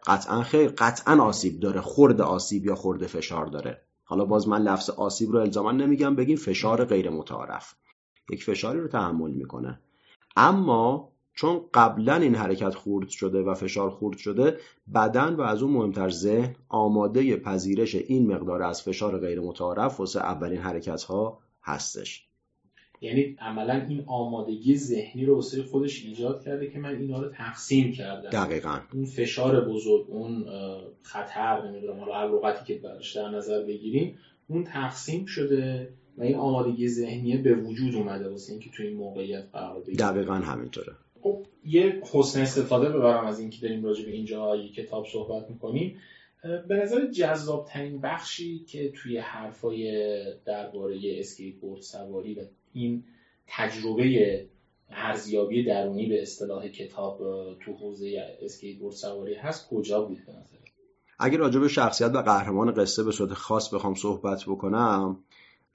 [0.07, 1.81] قطعا خیر قطعا آسیب داره.
[1.81, 3.81] خورد آسیب یا خورد فشار داره.
[4.03, 7.73] حالا باز من لفظ آسیب رو الزاما نمیگم بگیم فشار غیر متعارف.
[8.29, 9.79] یک فشاری رو تحمل می‌کنه.
[10.35, 14.57] اما چون قبلا این حرکت خورد شده و فشار خورد شده
[14.95, 20.19] بدن و از اون مهمتر ذهن آماده پذیرش این مقدار از فشار غیر متعارف واسه
[20.19, 22.27] اولین حرکت ها هستش.
[23.01, 27.91] یعنی عملا این آمادگی ذهنی رو واسه خودش ایجاد کرده که من اینا رو تقسیم
[27.91, 28.29] کردم.
[28.29, 28.79] دقیقا.
[28.93, 30.45] اون فشار بزرگ اون
[31.01, 34.17] خطر نمی‌دونم حالا هر لغتی که براش در نظر بگیریم
[34.47, 39.43] اون تقسیم شده و این آمادگی ذهنی به وجود اومده واسه اینکه تو این موقعیت
[39.53, 39.97] قرار بگیره.
[39.97, 40.93] دقیقا همینطوره.
[41.25, 45.97] خب یه حسن استفاده ببرم از اینکه داریم راجع به اینجا یه کتاب صحبت می‌کنیم.
[46.67, 50.13] به نظر جذاب ترین بخشی که توی حرفای
[50.45, 52.39] درباره اسکیت بورد سواری و
[52.73, 53.03] این
[53.47, 54.45] تجربه
[54.89, 57.17] ارزیابی درونی به اصطلاح کتاب
[57.59, 60.57] تو حوزه اسکیت بورد سواری هست کجا بود به نظر؟
[61.19, 65.23] اگر راجع به شخصیت و قهرمان قصه به صورت خاص بخوام صحبت بکنم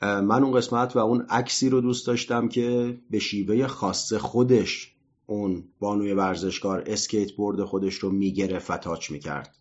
[0.02, 4.94] من اون قسمت و اون عکسی رو دوست داشتم که به شیوه خاص خودش
[5.30, 9.56] اون بانوی ورزشکار اسکیت بورد خودش رو می‌گرفت و touch می‌کرد.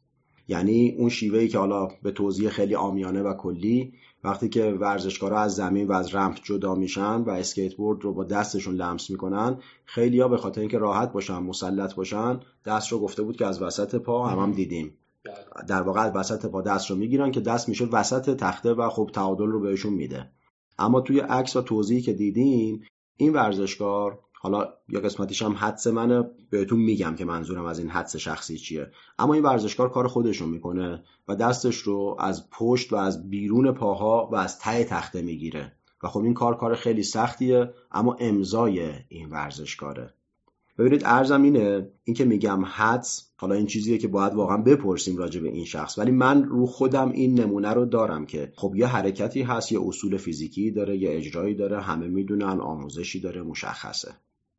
[0.48, 5.56] یعنی اون شیوه‌ی که حالا به توضیح خیلی عامیانه و کلی وقتی که ورزشکارا از
[5.56, 10.20] زمین و از ramp جدا میشن و اسکیت بورد رو با دستشون لمس می‌کنن خیلی
[10.20, 13.96] ها به خاطر اینکه راحت باشن مسلط باشن دست رو گفته بود که از وسط
[13.96, 14.98] پا هم, هم دیدیم.
[15.68, 19.10] در واقع از وسط پا دست رو می‌گیرن که دست میشه وسط تخته و خب
[19.14, 20.32] تعادل رو بهشون میده.
[20.80, 22.82] اما توی عکس و توضیحی که دیدیم
[23.18, 28.16] این ورزشکار حالا یا قسمتیش هم حدس منه بهتون میگم که منظورم از این حدس
[28.16, 28.92] شخصی چیه.
[29.20, 34.30] اما این ورزشکار کار خودش می‌کنه و دستش رو از پشت و از بیرون پاها
[34.32, 35.74] و از ته تخته می‌گیره.
[36.04, 40.14] و خب این کار کار خیلی سختیه اما امضای این ورزشکاره.
[40.78, 45.42] ببینید ارزم اینه این که میگم حدس حالا این چیزیه که باید واقعا بپرسیم راجع
[45.42, 45.98] به این شخص.
[45.98, 50.18] ولی من رو خودم این نمونه رو دارم که خب یه حرکتی هست یه اصول
[50.18, 54.12] فیزیکی داره یه اجرایی داره همه می‌دونن آموزشی داره مشخصه.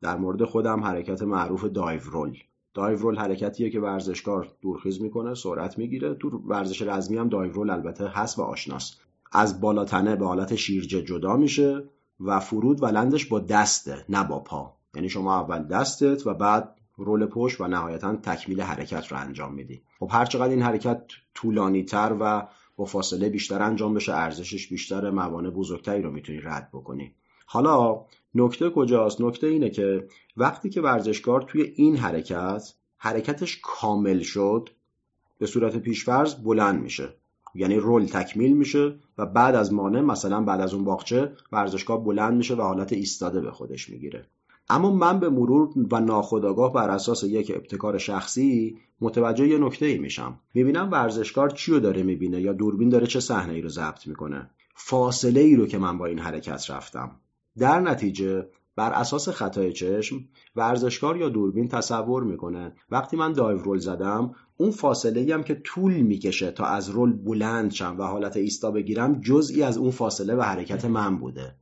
[0.02, 2.38] در مورد خودم حرکت معروف دایو رول.
[2.74, 6.14] دایو رول حرکتیه که ورزشکار دورخیز می‌کنه سرعت می‌گیره.
[6.14, 9.00] تو ورزش رزمی هم دایو رول البته هست و آشناست.
[9.32, 11.84] از بالاتنه به حالت شیرجه جدا میشه
[12.20, 14.76] و فرود و لندش با دسته نه با پا.
[14.94, 19.82] یعنی شما اول دستت و بعد رول پشت و نهایتا تکمیل حرکت رو انجام میدی.
[19.98, 21.02] خب هر چقدر این حرکت
[21.34, 26.68] طولانی تر و با فاصله بیشتر انجام بشه ارزشش بیشتر موانع بزرگتری رو می‌تونی رد
[26.72, 27.14] بکنی.
[27.46, 28.00] حالا
[28.34, 34.68] نکته کجاست؟ نکته اینه که وقتی که ورزشکار توی این حرکت حرکتش کامل شد
[35.38, 37.14] به صورت پیشفرض بلند میشه.
[37.54, 42.36] یعنی رول تکمیل میشه و بعد از مانع مثلا بعد از اون باغچه ورزشکار بلند
[42.36, 44.26] میشه و حالت ایستاده به خودش می‌گیره.
[44.68, 49.98] اما من به مرور و ناخودآگاه بر اساس یک ابتکار شخصی متوجه یه نکته ای
[49.98, 50.40] میشم.
[50.54, 54.50] می‌بینم ورزشکار چی رو داره می‌بینه یا دوربین داره چه صحنه ای رو ضبط می‌کنه.
[54.74, 57.10] فاصله ای رو که من با این حرکت رفتم.
[57.58, 60.16] در نتیجه بر اساس خطای چشم
[60.56, 62.72] ورزشکار یا دوربین تصور می‌کنه.
[62.90, 67.70] وقتی من دایو رول زدم اون فاصله هم که طول می‌کشه تا از رول بلند
[67.70, 71.54] شم و حالت ایستا بگیرم جزئی از اون فاصله و حرکت من بوده.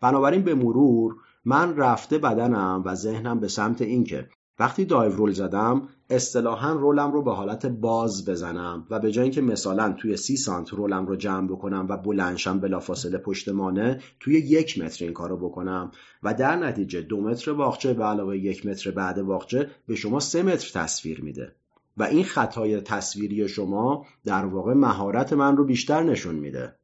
[0.00, 5.88] بنابراین به مرور من رفته بدنم و ذهنم به سمت اینکه وقتی دایو رول زدم
[6.10, 10.70] اصطلاحا رولم رو به حالت باز بزنم و به جای اینکه مثلا توی سی سانت
[10.70, 15.90] رولم رو جمع بکنم و بلنشم بلافاصله پشت مانه توی یک متر این کارو بکنم.
[16.22, 20.42] و در نتیجه دو متر باغچه به علاوه یک متر بعد باغچه به شما سه
[20.42, 21.54] متر تصویر میده.
[21.96, 26.76] و این خطای تصویری شما در واقع مهارت من رو بیشتر نشون میده.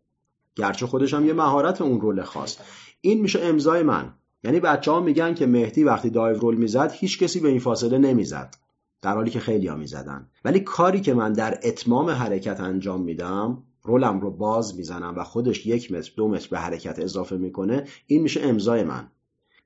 [0.56, 2.58] گرچه خودشم یه مهارت اون رول خاص.
[3.00, 4.14] این میشه امضای من.
[4.44, 7.98] یعنی بچه ها میگن که مهدی وقتی دایو رول می‌زد هیچ کسی به این فاصله
[7.98, 8.54] نمی‌زد.
[9.02, 10.28] در حالی که خیلی ها می‌زدن.
[10.44, 15.66] ولی کاری که من در اتمام حرکت انجام میدم رولم رو باز می‌زنم و خودش
[15.66, 19.10] یک متر دو متر به حرکت اضافه می‌کنه این میشه امضای من.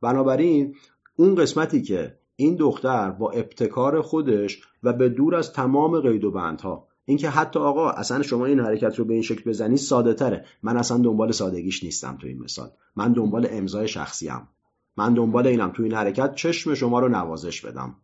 [0.01, 0.75] بنابراین
[1.17, 6.31] اون قسمتی که این دختر با ابتکار خودش و به دور از تمام قید و
[6.31, 10.45] بندها اینکه حتی آقا اصلا شما این حرکت رو به این شکل بزنی ساده تره
[10.63, 12.71] من اصلا دنبال سادگیش نیستم تو این مثال.
[12.97, 14.49] من دنبال امضای شخصیم.
[14.97, 17.97] من دنبال اینم تو این حرکت چشم شما رو نوازش بدم.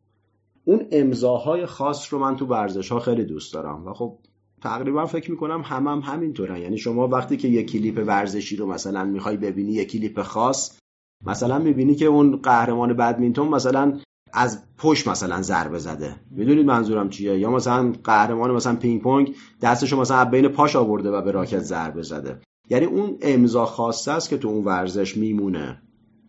[0.65, 4.19] اون امضاهای خاص رو من تو ورزش ها خیلی دوست دارم و خب
[4.63, 6.57] تقریبا فکر می‌کنم هم هم همینطورن.
[6.57, 10.79] یعنی شما وقتی که یک کلیپ ورزشی رو مثلا می‌خوای ببینی یک کلیپ خاص
[11.27, 13.99] مثلا می‌بینی که اون قهرمان بدمینتون مثلا
[14.33, 16.17] از پشت مثلا ضربه زده.
[16.31, 21.23] می‌دونید منظورم چیه؟ یا مثلا قهرمان مثلا پینگ پونگ دستشو مثلا بین پاش آورده و
[21.23, 22.41] به راکت ضربه زده.
[22.71, 25.83] یعنی اون امضا خاصه است که تو اون ورزش میمونه.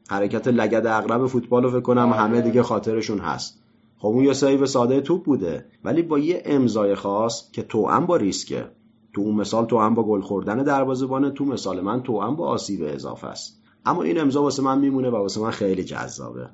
[0.09, 3.63] حرکت لگد اغرب فوتبال رو فکر کنم همه دیگه خاطرشون هست.
[3.97, 8.05] خب اون یه سیو ساده توپ بوده ولی با یه امضای خاص که تو هم
[8.05, 8.65] با ریسکه.
[9.13, 12.47] تو اون مثال تو هم با گل خوردن دروازه‌بان تو مثال من تو هم با
[12.47, 13.61] آسیب اضافه است.
[13.85, 16.49] اما این امضا واسه من میمونه و واسه من خیلی جذابه.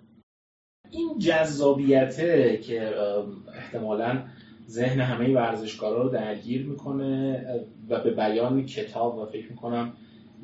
[0.92, 2.94] این جذابیته که
[3.58, 4.24] احتمالا
[4.70, 7.46] ذهن همه ورزشکارا رو درگیر می‌کنه
[7.90, 9.94] و به بیان کتاب و فکر می‌کنم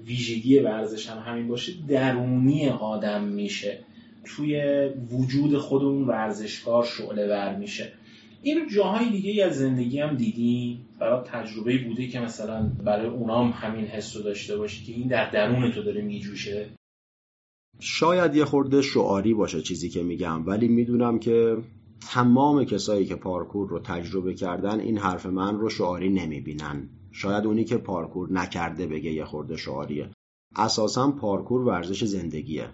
[0.05, 3.79] ویژگی ورزش هم همین باشه درونی آدم میشه.
[4.25, 4.61] توی
[5.11, 7.93] وجود خود اون ورزشکار شعله ور میشه.
[8.43, 10.85] این جاهای دیگه از زندگی هم دیدیم.
[10.99, 15.29] برای تجربه بوده که مثلا برای اونام همین حس رو داشته باشی که این در
[15.29, 16.65] درون تو داره میجوشه.
[17.79, 21.57] شاید یه خورده شعاری باشه چیزی که میگم ولی می‌دونم که
[22.13, 26.89] تمام کسایی که پارکور رو تجربه کردن این حرف من رو شعاری نمی‌بینن.
[27.11, 30.09] شاید اونی که پارکور نکرده بگه یه خورده شعاریه.
[30.55, 32.69] اساسا پارکور ورزش زندگیه.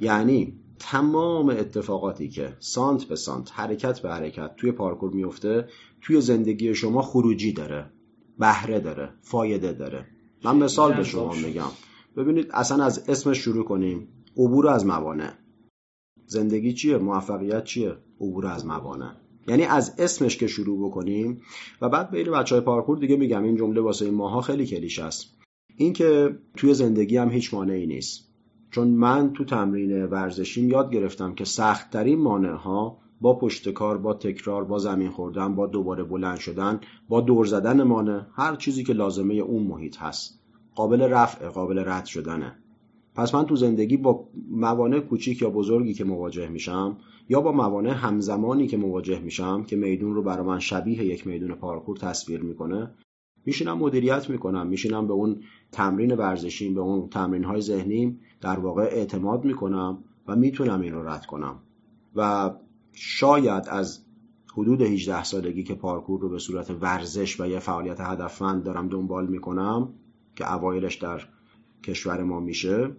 [0.00, 5.68] یعنی تمام اتفاقاتی که سانت به سانت حرکت به حرکت توی پارکور میفته
[6.00, 7.90] توی زندگی شما خروجی داره
[8.38, 10.06] بهره داره فایده داره.
[10.44, 11.70] من مثال به شما میگم.
[12.16, 14.08] ببینید اصلا از اسمش شروع کنیم.
[14.36, 15.32] عبور از موانع.
[16.26, 19.23] زندگی چیه؟ موفقیت چیه؟ عبور از موانع.
[19.48, 21.40] یعنی از اسمش که شروع بکنیم
[21.80, 24.98] و بعد بین بچه های پارکور دیگه میگم این جمله واسه این ماها خیلی کلیش
[24.98, 25.36] است.
[25.76, 28.34] اینکه توی زندگی هم هیچ مانعی نیست.
[28.70, 34.64] چون من تو تمرین ورزشیم یاد گرفتم که سختترین مانع ها با پشتکار با تکرار
[34.64, 39.34] با زمین خوردن با دوباره بلند شدن با دور زدن مانع هر چیزی که لازمه
[39.34, 40.40] اون محیط هست.
[40.74, 42.63] قابل رفع قابل رد شدنه.
[43.14, 46.96] پس من تو زندگی با موانع کوچیک یا بزرگی که مواجه میشم
[47.28, 51.54] یا با موانع همزمانی که مواجه میشم که میدون رو برای من شبیه یک میدون
[51.54, 52.90] پارکور تصویر می‌کنه
[53.46, 55.40] میشینم مدیریت می‌کنم میشینم به اون
[55.72, 61.08] تمرین ورزشیم به اون تمرین های ذهنیم در واقع اعتماد می‌کنم و می‌تونم این رو
[61.08, 61.56] رد کنم.
[62.16, 62.50] و
[62.92, 64.04] شاید از
[64.52, 69.26] حدود 18 سالگی که پارکور رو به صورت ورزش و یه فعالیت هدفمند دارم دنبال
[69.26, 69.88] می‌کنم
[70.36, 71.20] که اوایلش در
[71.82, 72.90] کشور ما میشه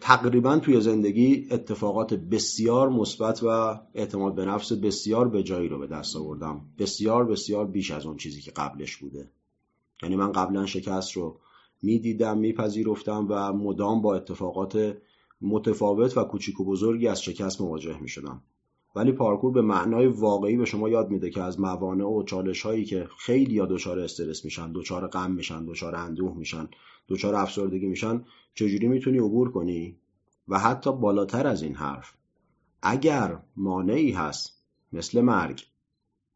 [0.00, 5.86] تقریبا توی زندگی اتفاقات بسیار مثبت و اعتماد به نفس بسیار به جایی رو به
[5.86, 6.60] دست آوردم.
[6.78, 9.30] بسیار بسیار بیش از اون چیزی که قبلش بوده.
[10.02, 11.40] یعنی من قبلا شکست رو
[11.82, 14.96] می‌دیدم میپذیرفتم و مدام با اتفاقات
[15.40, 18.42] متفاوت و کوچیک و بزرگی از شکست مواجه می‌شدم.
[18.96, 22.84] ولی پارکور به معنای واقعی به شما یاد میده که از موانع و چالش هایی
[22.84, 26.68] که خیلی یا دچار استرس میشن دچار غم میشن دچار اندوه میشن
[27.08, 29.96] دچار افسردگی میشن چجوری می‌تونی عبور کنی؟
[30.48, 32.12] و حتی بالاتر از این حرف
[32.82, 35.62] اگر مانعی هست مثل مرگ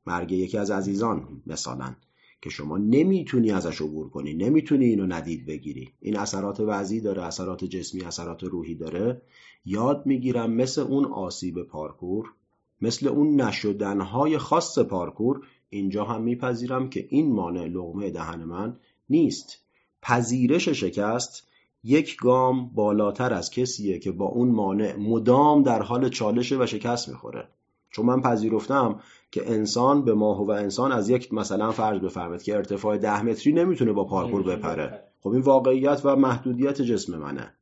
[0.06, 1.94] مرگ یکی از عزیزان مثلا
[2.42, 5.92] که شما نمی‌تونی ازش عبور کنی نمی‌تونی اینو ندید بگیری.
[6.00, 9.22] این اثرات وضعی داره اثرات جسمی اثرات روحی داره.
[9.64, 12.32] یاد می‌گیرم مثل اون آسیب پارکور
[12.80, 18.76] مثل اون نشدنهای خاص پارکور اینجا هم میپذیرم که این مانع لغمه دهن من
[19.08, 19.58] نیست.
[20.02, 21.48] پذیرش شکست
[21.84, 27.08] یک گام بالاتر از کسیه که با اون مانع مدام در حال چالشه و شکست
[27.08, 27.48] می‌خوره.
[27.90, 32.56] چون من پذیرفتم که انسان به ماه و انسان از یک مثلا فرض بفرمید که
[32.56, 35.02] ارتفاع ده متری نمی‌تونه با پارکور بپره.
[35.20, 37.54] خب این واقعیت و محدودیت جسم منه.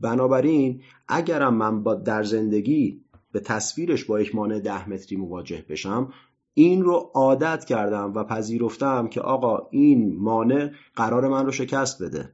[0.00, 3.04] بنابراین اگرم من با در زندگی
[3.36, 6.12] به تصویرش با یک مانع ده متری مواجه بشم
[6.54, 12.32] این رو عادت کردم و پذیرفتم که آقا این مانع قرار من رو شکست بده.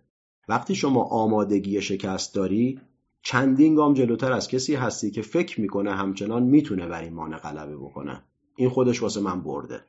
[0.49, 2.81] وقتی شما آمادگی شکست داری
[3.23, 7.77] چندین گام جلوتر از کسی هستی که فکر می‌کنه همچنان می‌تونه بر این مانع غلبه
[7.77, 8.23] بکنه.
[8.57, 9.81] این خودش واسه من برده.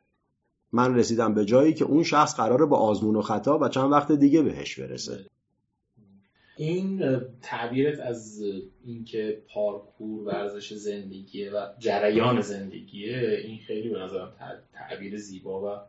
[0.71, 4.11] من رسیدم به جایی که اون شخص قراره با آزمون و خطا و چند وقت
[4.11, 5.25] دیگه بهش برسه.
[6.57, 8.43] این تعبیرت از
[8.85, 14.33] اینکه پارکور ورزش زندگیه و جریان زندگیه این خیلی به نظرم
[14.73, 15.79] تعبیر زیبا و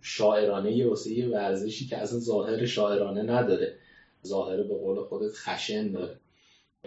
[0.00, 3.78] شاعرانه واسه یه ورزشی که اصلا ظاهر شاعرانه نداره.
[4.26, 6.20] ظاهر به قول خودت خشن داره.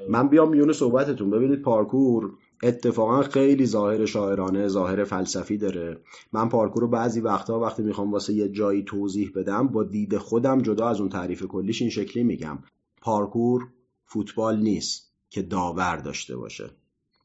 [0.10, 1.30] من بیام میون صحبتتون.
[1.30, 2.32] ببینید پارکور
[2.64, 5.98] اتفاقا خیلی ظاهر شاعرانه ظاهر فلسفی داره.
[6.34, 10.62] من پارکور رو بعضی وقتها وقتی می‌خوام واسه یه جایی توضیح بدم با دید خودم
[10.62, 12.60] جدا از اون تعریف کلیش این شکلی میگم.
[13.02, 13.68] پارکور
[14.06, 16.70] فوتبال نیست که داور داشته باشه.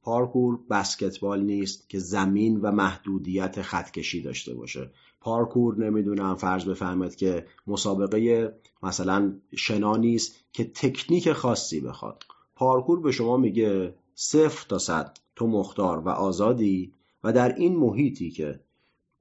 [0.02, 4.90] پارکور بسکتبال نیست که زمین و محدودیت خطکشی داشته باشه.
[5.20, 12.22] پارکور نمی‌دونم فرض بفرمایید که مسابقه مثلا شنا نیست که تکنیک خاصی بخواد.
[12.54, 16.92] پارکور به شما میگه صفر تا صد تو مختار و آزادی
[17.24, 18.60] و در این محیطی که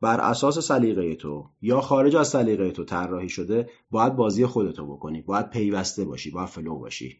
[0.04, 5.22] بر اساس سلیقه تو یا خارج از سلیقه تو طراحی شده باید بازی خودتو بکنی.
[5.22, 7.18] باید پیوسته باشی باید flow باشی.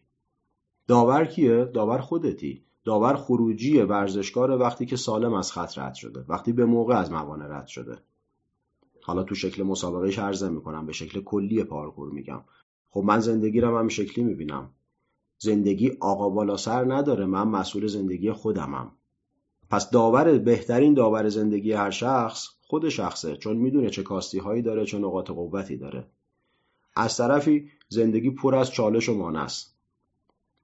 [0.86, 2.64] داور کیه؟ داور خودتی.
[2.84, 7.58] داور خروجی ورزشکار وقتی که سالم از خط رد شده وقتی به موقع از موانع
[7.58, 7.98] رد شده.
[9.02, 12.40] حالا تو شکل مسابقه عرضه می‌کنم به شکل کلی پارکور میگم.
[12.90, 14.70] خب من زندگی رو هم شکلی می‌بینم.
[15.38, 18.92] زندگی آقا بالا سر نداره من مسئول زندگی خودمم.
[19.70, 24.86] پس داور بهترین داور زندگی هر شخص خود شخصه چون می‌دونه چه کاستی هایی داره
[24.86, 26.06] چه نقاط قوتی داره.
[26.96, 29.76] از طرفی زندگی پر از چالش و مانع است.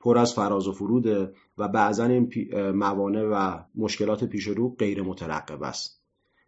[0.00, 2.30] پر از فراز و فروده و بعضا این
[2.74, 6.00] موانع و مشکلات پیش رو غیر مترقب است.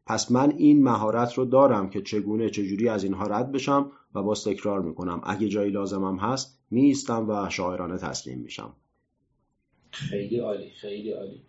[0.07, 4.45] پس من این مهارت رو دارم که چگونه چجوری از اینها رد بشم و باز
[4.45, 5.21] تکرار می‌کنم.
[5.25, 8.73] اگه جایی لازمم هست میستم و شاعرانه تسلیم میشم.
[9.91, 11.43] خیلی عالی خیلی عالی.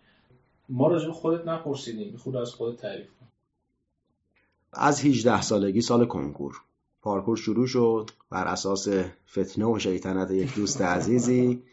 [0.69, 2.17] ما راجع خودت نپرسیدیم.
[2.17, 3.22] خود از خودت تعریف کن.
[4.75, 6.61] از 18 سالگی سال کنکور.
[7.01, 8.87] پارکور شروع شد بر اساس
[9.31, 11.63] فتنه و شیطنت یک دوست عزیزی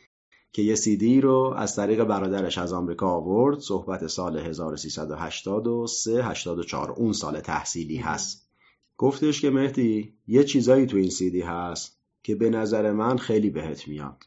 [0.53, 3.59] که یه سیدی رو از طریق برادرش از آمریکا آورد.
[3.59, 8.49] صحبت سال 1383 84 اون سال تحصیلی هست.
[8.97, 13.89] گفتش که مهدی یه چیزایی تو این سیدی هست که به نظر من خیلی بهت
[13.89, 14.25] میاد.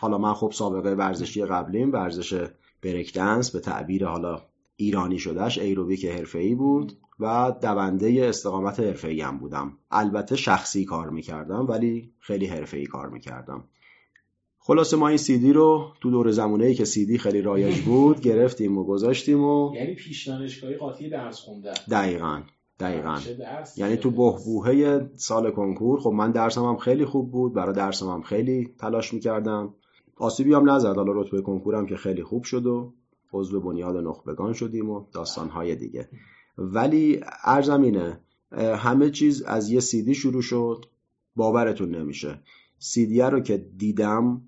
[0.00, 2.48] حالا من خب سابقه ورزشی قبلیم ورزش
[2.82, 4.42] برکدنس به تعبیر حالا
[4.76, 9.78] ایرانی شدهش ایروبیک حرفه‌ای بود و دونده استقامت حرفه‌ای هم بودم.
[9.90, 13.64] البته شخصی کار می‌کردم ولی خیلی حرفه‌ای کار می‌کردم.
[14.58, 18.84] خلاصه ما این سیدی رو تو دور زمونه که سیدی خیلی رایج بود گرفتیم و
[18.84, 21.74] گذاشتیم و یعنی پیش دانشگاهی قاطی درس خوندن.
[21.90, 22.42] دقیقا
[22.80, 23.18] دقیقا.
[23.76, 28.22] یعنی تو بهبوهه سال کنکور خب من درسم هم خیلی خوب بود برای درسم هم
[28.22, 29.74] خیلی تلاش می‌کردم.
[30.16, 32.92] آسیبی هم نزد حالا رتبه کنکورم که خیلی خوب شد و
[33.32, 36.08] عضو بنیاد نخبگان شدیم و داستانهای دیگه.
[36.58, 38.20] ولی ارزم اینه
[38.76, 40.84] همه چیز از یه سیدی شروع شد
[41.36, 42.40] باورتون نمیشه.
[42.78, 44.42] سیدیه رو که دیدم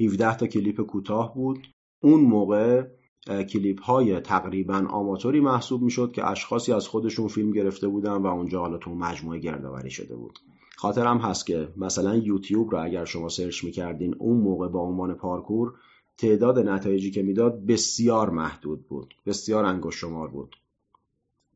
[0.00, 1.58] 17 تا کلیپ کوتاه بود.
[2.00, 2.86] اون موقع
[3.26, 8.60] کلیپ های تقریبا آماتوری محسوب می‌شد که اشخاصی از خودشون فیلم گرفته بودن و اونجا
[8.60, 10.38] حالا تو مجموعه گردآوری شده بود.
[10.76, 15.74] خاطرم هست که مثلا یوتیوب رو اگر شما search می‌کردین اون موقع با عنوان پارکور
[16.18, 20.56] تعداد نتایجی که می‌داد بسیار محدود بود بسیار انگشت شمار بود.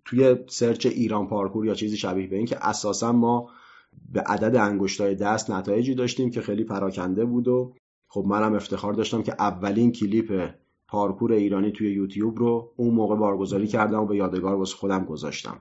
[0.04, 3.50] توی search ایران پارکور یا چیزی شبیه به این که اساسا ما
[4.12, 7.74] به عدد انگشتای دست نتایجی داشتیم که خیلی پراکنده بود و
[8.08, 10.50] خب منم افتخار داشتم که اولین کلیپ
[10.88, 15.60] پارکور ایرانی توی یوتیوب رو اون موقع بارگذاری کردم و به یادگار واسه خودم گذاشتم.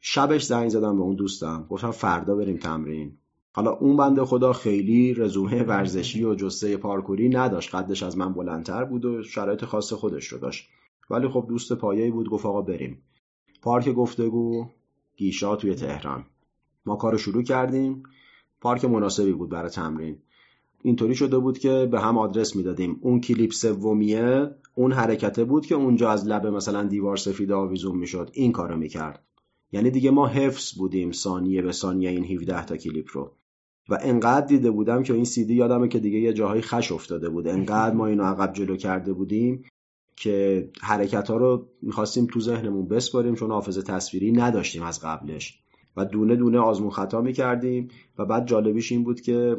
[0.00, 3.18] شبش زنگ زدم به اون دوستم گفتم فردا بریم تمرین.
[3.54, 7.74] حالا اون بنده خدا خیلی رزومه ورزشی و جسته پارکوری نداشت.
[7.74, 10.68] قدش از من بلندتر بود و شرایط خاص خودش رو داشت.
[11.10, 13.02] ولی خب دوست پایه‌ای بود گفت آقا بریم.
[13.62, 14.66] پارک گفتگو
[15.16, 16.24] گیشا توی تهران.
[16.86, 18.02] ما کار شروع کردیم.
[18.60, 20.18] پارک مناسبی بود برای تمرین.
[20.82, 22.98] اینطوری شده بود که به هم آدرس می‌دادیم.
[23.00, 28.30] اون کلیپ سومیه اون حرکته بود که اونجا از لبه مثلا دیوار سفید آویزون می‌شد.
[28.32, 29.24] این کارو می‌کرد.
[29.72, 33.32] یعنی دیگه ما حفظ بودیم ثانیه به ثانیه این 17 تا کلیپ رو.
[33.88, 37.48] و انقدر دیده بودم که این سیدی یادمه که دیگه یه جاهای خش افتاده بود.
[37.48, 39.64] انقدر ما اینو عقب جلو کرده بودیم
[40.16, 45.58] که حرکت ها رو می‌خواستیم تو ذهنمون بسپاریم چون حافظه تصویری نداشتیم از قبلش.
[45.96, 49.56] و دونه دونه آزمون خطا می‌کردیم و بعد جالبیش این بود که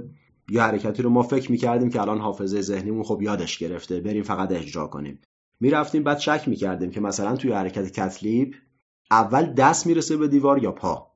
[0.49, 4.51] یه حرکتی رو ما فکر می‌کردیم که الان حافظه ذهنیمون خب یادش گرفته بریم فقط
[4.51, 5.19] اجرا کنیم.
[5.59, 8.55] می‌رفتیم بعد شک می‌کردیم که مثلا توی حرکت کتلیپ
[9.11, 11.12] اول دست می‌رسه به دیوار یا پا.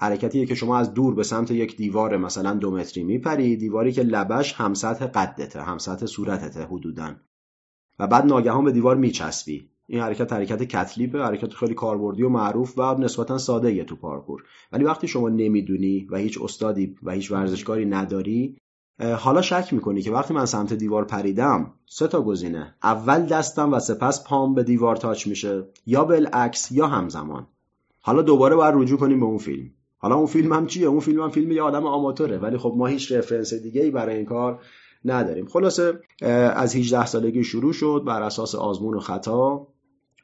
[0.00, 4.02] حرکتیه که شما از دور به سمت یک دیوار مثلا دو متری میپری دیواری که
[4.02, 7.14] لبش هم سطح قدته هم سطح صورتته حدودا.
[7.98, 9.70] و بعد ناگهان به دیوار میچسبی.
[9.86, 14.42] این حرکت حرکت کتلیپه حرکت خیلی کاربردی و معروف و نسبتا ساده تو پارکور.
[14.72, 18.56] ولی وقتی شما نمی‌دونی و هیچ استادی و هیچ ورزشکاری نداری
[19.18, 22.74] حالا شک می‌کنی که وقتی من سمت دیوار پریدم سه تا گزینه.
[22.82, 27.46] اول دستم و سپس پام به دیوار تاچ میشه یا بالعکس یا همزمان.
[28.00, 29.70] حالا دوباره باید رجوع کنیم به اون فیلم.
[29.98, 32.86] حالا اون فیلم هم چیه؟ اون فیلم هم فیلم یه آدم آماتوره ولی خب ما
[32.86, 34.60] هیچ رفرنس دیگه ای برای این کار
[35.04, 35.46] نداریم.
[35.46, 36.00] خلاصه
[36.54, 39.66] از 18 سالگی شروع شد بر اساس آزمون و خطا.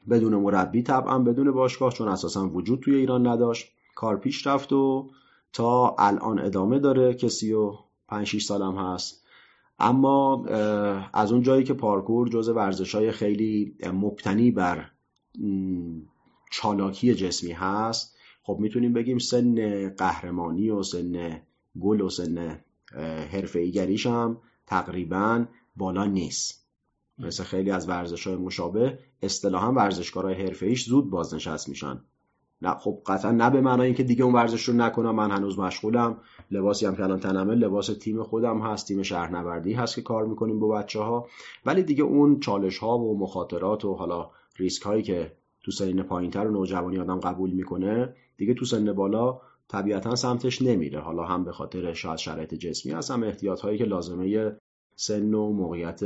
[0.09, 3.71] بدون مربی طبعا بدون باشگاه چون اساسا وجود توی ایران نداشت.
[3.95, 5.09] کار پیش رفت و
[5.53, 7.73] تا الان ادامه داره کسی و
[8.07, 9.25] 5 6 سالم هست.
[9.79, 10.45] اما
[11.13, 14.91] از اون جایی که پارکور جز ورزش های خیلی مبتنی بر
[16.51, 18.14] چالاکی جسمی هست
[18.45, 21.41] خب می‌تونیم بگیم سن قهرمانی و سن
[21.81, 22.59] گل و سن
[23.31, 23.71] حرفه
[24.05, 24.37] هم
[24.67, 26.67] تقریبا بالا نیست.
[27.19, 32.01] مثل خیلی از ورزش های مشابه اصطلاحا ورزشکارهای حرفه ایش زود بازنشست میشن.
[32.61, 36.17] نه خب قطعا نه به معنای اینکه دیگه اون ورزش رو نکنم من هنوز مشغولم.
[36.51, 40.59] لباسی هم که الان تنمه لباس تیم خودم هست تیم شهرنوردی هست که کار می‌کنیم
[40.59, 41.27] با بچه ها
[41.65, 45.31] ولی دیگه اون چالش ها و مخاطرات و حالا ریسک هایی که
[45.65, 50.99] تو سن پایینتر و نوجوانی آدم قبول می‌کنه دیگه تو سن بالا طبیعتا سمتش نمیره.
[50.99, 54.55] حالا هم به خاطر شاید شرایط جسمی هست هم احتیاط هایی که لازمه
[54.95, 56.01] سن و موقعیت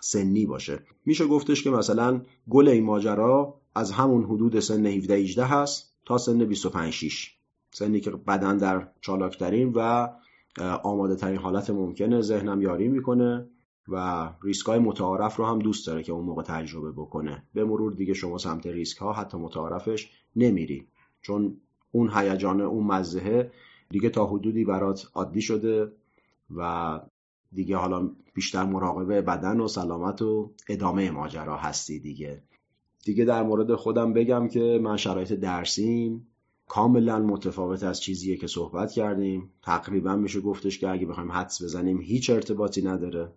[0.00, 0.78] سنی باشه.
[1.06, 2.20] میشه گفتش که مثلا
[2.50, 7.34] گل این ماجرا از همون حدود سن 17 18 هست تا سن 25 6
[7.70, 10.08] سنی که بدن در چالاکترین و
[10.82, 13.46] آماده ترین حالت ممکنه ذهنم یاری می‌کنه.
[13.88, 17.42] و ریسک های متعارف رو هم دوست داره که اون موقع تجربه بکنه.
[17.54, 20.86] به مرور دیگه شما سمت ریسک ها حتی متعارفش نمیری.
[21.22, 21.56] چون
[21.92, 23.52] اون هیجان اون مزهه
[23.90, 25.92] دیگه تا حدودی برات عادی شده
[26.56, 27.00] و
[27.52, 32.42] دیگه حالا بیشتر مراقبه بدن و سلامت و ادامه ماجرا هستی دیگه.
[33.04, 36.26] دیگه در مورد خودم بگم که من شرایط درسیم.
[36.68, 39.50] کاملا متفاوت از چیزیه که صحبت کردیم.
[39.62, 43.32] تقریبا میشه گفتش که اگه بخوایم حدس بزنیم هیچ ارتباطی نداره.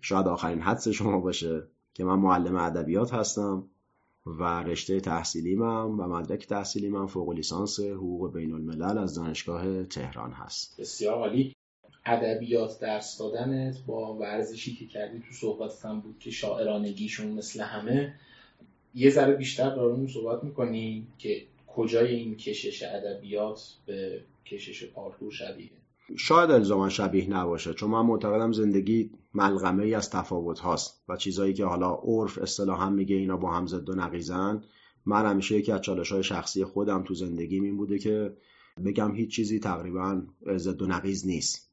[0.00, 1.62] شاید آخرین حدس شما باشه
[1.94, 3.64] که من معلم ادبیات هستم
[4.26, 9.84] و رشته تحصیلی من و مدرک تحصیلی من فوق لیسانس حقوق بین الملل از دانشگاه
[9.84, 10.80] تهران هست.
[10.80, 11.52] بسیار عالی.
[12.06, 18.14] ادبیات درس دادنت با ورزشی که کردی تو صحبتتم بود که شاعرانگیشون مثل همه.
[18.94, 25.70] یه ذره بیشتر دارون صحبت می‌کنی که کجای این کشش ادبیات به کشش پارکور شبیه؟
[26.16, 31.54] شاید الزاما شبیه نباشه چون من معتقدم زندگی ملغمه ای از تفاوت هاست و چیزایی
[31.54, 34.64] که حالا عرف اصطلاحا میگه اینا با هم ضد و نقیزن.
[35.06, 38.36] من همیشه یکی از چالش های شخصی خودم تو زندگی این بوده که
[38.84, 40.22] بگم هیچ چیزی تقریبا
[40.56, 41.70] ضد و نقیز نیست.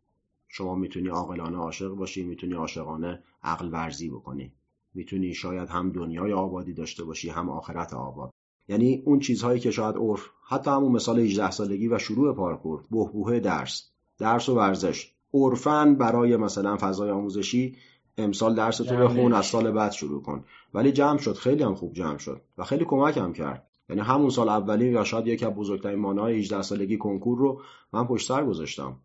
[0.48, 4.54] شما می‌تونی عاقلانه عاشق باشی می‌تونی عاشقانه عقل ورزی بکنی.
[4.94, 8.32] می‌تونی شاید هم دنیای آبادی داشته باشی هم آخرت آباد.
[8.68, 13.40] یعنی اون چیزهایی که شاید عرف حتی همون مثال 18 سالگی و شروع پارکور بهبوه
[13.40, 13.90] درس.
[14.18, 15.13] درس و ورزش.
[15.34, 17.76] عرفا برای مثلا فضای آموزشی
[18.18, 20.46] امسال درس تو بخون از سال بعد شروع کن.
[20.74, 23.68] ولی جمع شد خیلی هم خوب جمع شد و خیلی کمک هم کرد.
[23.90, 27.62] یعنی همون سال اولی یا شاید یکی از بزرگترین مانای 18 سالگی کنکور رو
[27.94, 29.00] من پشت سر گذاشتم.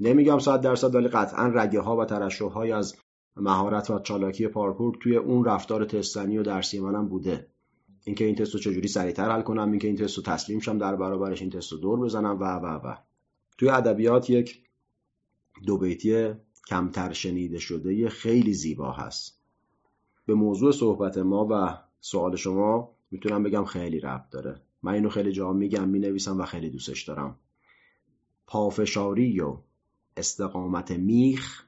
[0.00, 2.96] نمیگم صد درصد ولی قطعا رگه ها و ترشح های از
[3.36, 7.46] مهارت و چالاکی پارکور توی اون رفتار تستنی و درسی منم بوده.
[8.04, 10.96] اینکه این تست رو چجوری سریعتر حل کنم اینکه این تست رو تسلیم شم در
[10.96, 12.94] برابرش این تست رو دور بزنم و و و.
[13.58, 14.62] توی ادبیات یک
[15.66, 16.34] دو بیتی
[16.68, 19.38] کمتر شنیده شده خیلی زیبا هست.
[20.26, 24.60] به موضوع صحبت ما و سوال شما می‌تونم بگم خیلی ربط داره.
[24.82, 27.38] من اینو خیلی جا میگم می‌نویسم و خیلی دوستش دارم.
[28.46, 29.56] پافشاری و
[30.16, 31.64] استقامت میخ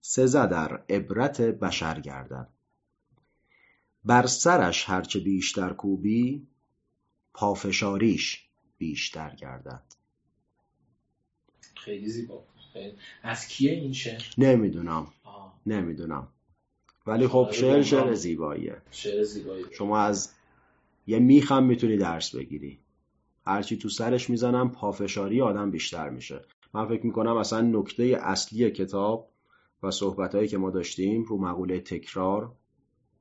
[0.00, 2.48] سزه در عبرت بشر گردد
[4.04, 6.46] بر سرش هرچه بیشتر کوبی
[7.34, 8.48] پافشاریش
[8.78, 9.82] بیشتر گردد.
[11.74, 12.44] خیلی زیبا.
[13.22, 15.06] از کیه این شعر؟ نمی‌دونم.
[15.66, 16.28] نمی‌دونم.
[17.06, 18.76] ولی خب شعر شعر زیباییه.
[18.90, 20.30] شعر زیبایی شما از
[21.06, 22.78] یه میخم می‌تونی درس بگیری.
[23.44, 26.44] هرچی تو سرش می‌زنم پافشاری آدم بیشتر میشه.
[26.74, 29.30] من فکر می‌کنم اصلا نکته اصلی کتاب
[29.82, 32.52] و صحبت که ما داشتیم رو مقوله تکرار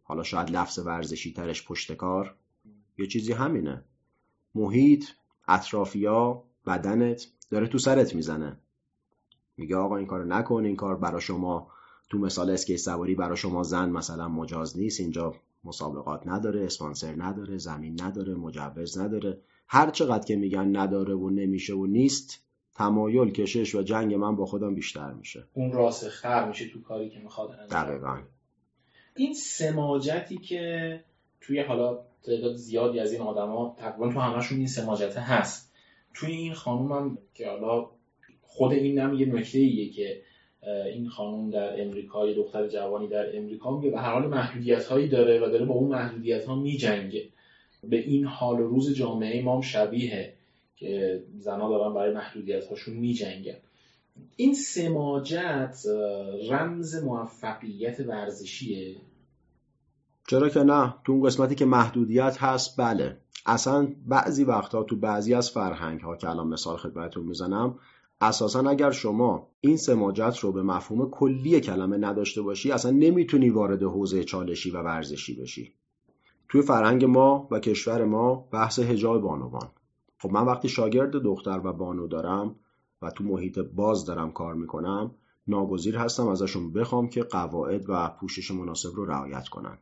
[0.04, 2.36] حالا شاید لفظ ورزشی ترش پشتکار
[2.98, 3.84] یه چیزی همینه.
[4.56, 5.06] محیط
[5.48, 8.58] اطرافیا بدنت داره تو سرت می‌زنه.
[9.60, 11.68] میگه آقا این کار نکن این کار برا شما
[12.10, 17.58] تو مثال اسکی سواری برا شما زن مثلا مجاز نیست اینجا مسابقات نداره اسپانسر نداره
[17.58, 19.38] زمین نداره مجوز نداره.
[19.68, 22.44] هر چقدر که میگن نداره و نمیشه و نیست
[22.76, 25.44] تمایل کشش و جنگ من با خودم بیشتر میشه.
[25.54, 28.18] اون راسختر میشه تو کاری که می‌خواد انجام دقیقا.
[29.16, 31.04] این سماجتی که
[31.42, 35.72] توی حالا تعداد زیادی از این آدما تقریبا تو همشون این سماجته هست.
[36.14, 37.90] توی این خانوم هم که حالا
[38.52, 40.22] خود این هم یه نکته ایه که
[40.94, 45.08] این خانوم در امریکا یه دختر جوانی در امریکا میگه به هر حال محدودیت هایی
[45.08, 47.30] داره و داره با اون محدودیت ها میجنگه.
[47.84, 50.34] به این حال و روز جامعه ما هم شبیه
[50.76, 53.58] که زنها دارن برای محدودیت هاشون میجنگن.
[54.36, 55.76] این سماجت
[56.50, 58.96] رمز موفقیت ورزشیه؟
[60.30, 63.18] چرا که نه؟ تو اون قسمتی که محدودیت هست بله.
[63.46, 67.80] اصلا بعضی وقتها تو بعضی از فرهنگ ها که الان مثال خدمتتون می‌زنم
[68.22, 73.84] اساسا اگر شما این سماجت رو به مفهوم کلی کلمه نداشته باشی اصلا نمی‌تونی وارد
[73.84, 75.74] حوزه چالشی و ورزشی بشی.
[76.50, 79.70] توی فرهنگ ما و کشور ما بحث هجاب بانوان.
[80.18, 82.56] خب من وقتی شاگرد دختر و بانو دارم
[83.02, 85.16] و تو محیط باز دارم کار می‌کنم
[85.48, 89.78] ناگزیر هستم ازشون بخوام که قواعد و پوشش مناسب رو رعایت کنن.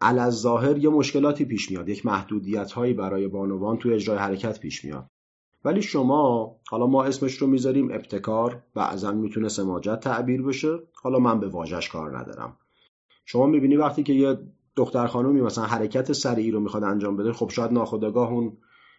[0.00, 4.84] از ظاهر یه مشکلاتی پیش میاد یک محدودیت هایی برای بانوان توی اجرای حرکت پیش
[4.84, 5.10] میاد.
[5.64, 10.78] ولی شما حالا ما اسمش رو می‌ذاریم ابتکار بعضا می‌تونه سماجت تعبیر بشه.
[11.02, 12.56] حالا من به واژش کار ندارم.
[13.24, 14.38] شما می‌بینی وقتی که یه
[14.76, 18.56] دختر خانومی مثلا حرکت سریعی رو می‌خواد انجام بده خب شاید ناخودآگاه اون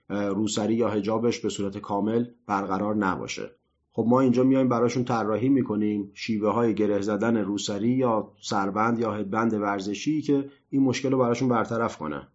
[0.10, 3.52] روسری یا هجابش به صورت کامل برقرار نباشه.
[3.94, 9.12] خب ما اینجا میایم براشون طراحی می‌کنیم شیوه های گره زدن روسری یا سربند یا
[9.12, 12.28] هدبند ورزشی که این مشکل رو براشون برطرف کنه.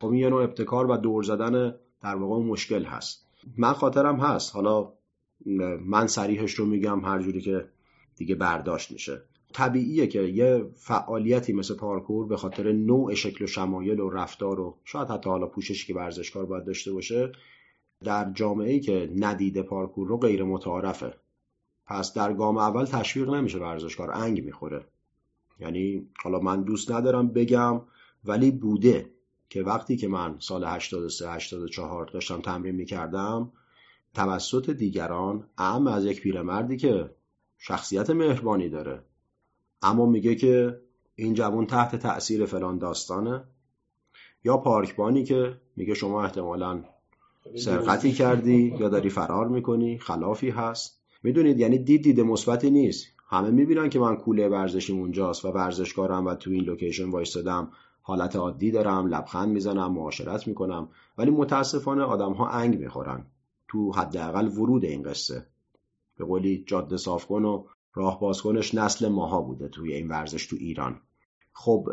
[0.00, 3.27] خب این یه نوع ابتکار و دور زدن در واقع مشکل هست.
[3.56, 4.54] من خاطرم هست.
[4.54, 4.92] حالا
[5.80, 7.68] من سریحش رو میگم هر جوری که
[8.16, 9.22] دیگه برداشت میشه.
[9.52, 14.76] طبیعیه که یه فعالیتی مثل پارکور به خاطر نوع شکل و شمایل و رفتار و
[14.84, 17.32] شاید حتی حالا پوششی که ورزشکار باید داشته باشه
[18.04, 21.14] در جامعه که ندیده پارکور رو غیر متعارفه.
[21.86, 24.84] پس در گام اول تشویق نمیشه ورزشکار انگ می‌خوره.
[25.60, 27.80] یعنی حالا من دوست ندارم بگم
[28.24, 29.10] ولی بوده.
[29.48, 33.52] که وقتی که من سال 83 84 داشتم تمرین می‌کردم
[34.14, 37.10] توسط دیگران اعم از یک پیرمردی که
[37.58, 39.02] شخصیت مهربانی داره
[39.82, 40.80] اما میگه که
[41.14, 43.44] این جوان تحت تاثیر فلان داستانه.
[44.44, 46.84] یا پارکبانی که میگه شما احتمالا
[47.56, 51.00] سرقتی کردی یا داری فرار می‌کنی خلافی هست.
[51.22, 53.06] می‌دونید یعنی دید دید مثبتی نیست.
[53.28, 57.72] همه می‌بینن که من کوله ورزشیم اونجاست و ورزشکارم و تو این لوکیشن وایستادم.
[58.08, 60.88] حالت عادی دارم لبخند می‌زنم معاشرت می‌کنم
[61.18, 63.26] ولی متاسفانه آدم ها انگ می‌خورن.
[63.68, 65.46] تو حداقل ورود این قصه.
[66.16, 70.46] به قولی جاده صاف کن و راه باز کنش نسل ماها بوده توی این ورزش
[70.46, 71.00] تو ایران.
[71.52, 71.88] خب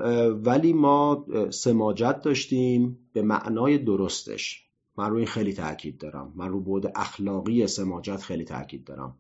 [0.45, 4.70] ولی ما سماجت داشتیم به معنای درستش.
[4.97, 6.34] من روی این خیلی تاکید دارم.
[6.36, 9.18] من رو بود اخلاقی سماجت خیلی تاکید دارم.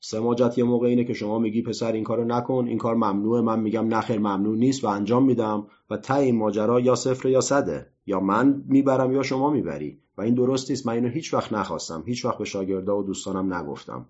[0.00, 3.60] سماجت یه موقع اینه که شما میگی پسر این کارو نکن این کار ممنوعه من
[3.60, 7.86] میگم نخیر ممنوع نیست و انجام میدم و تا این ماجرا یا صفر یا صده
[8.06, 10.86] یا من می‌برم یا شما می‌بری و این درست نیست.
[10.86, 12.02] من اینو هیچ وقت نخواستم.
[12.06, 14.06] هیچ وقت به شاگردا و دوستانم نگفتم.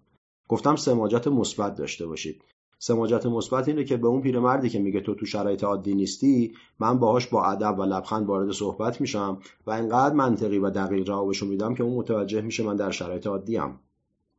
[0.48, 2.42] گفتم سماجت مثبت داشته باشید.
[2.78, 6.98] سماجت مثبت اینه که به اون پیرمردی که میگه تو تو شرایط عادی نیستی من
[6.98, 11.74] باهاش با ادب و لبخند وارد صحبت میشم و انقدر منطقی و دقیق جوابشو میدم
[11.74, 13.80] که اون متوجه میشه من در شرایط عادی ام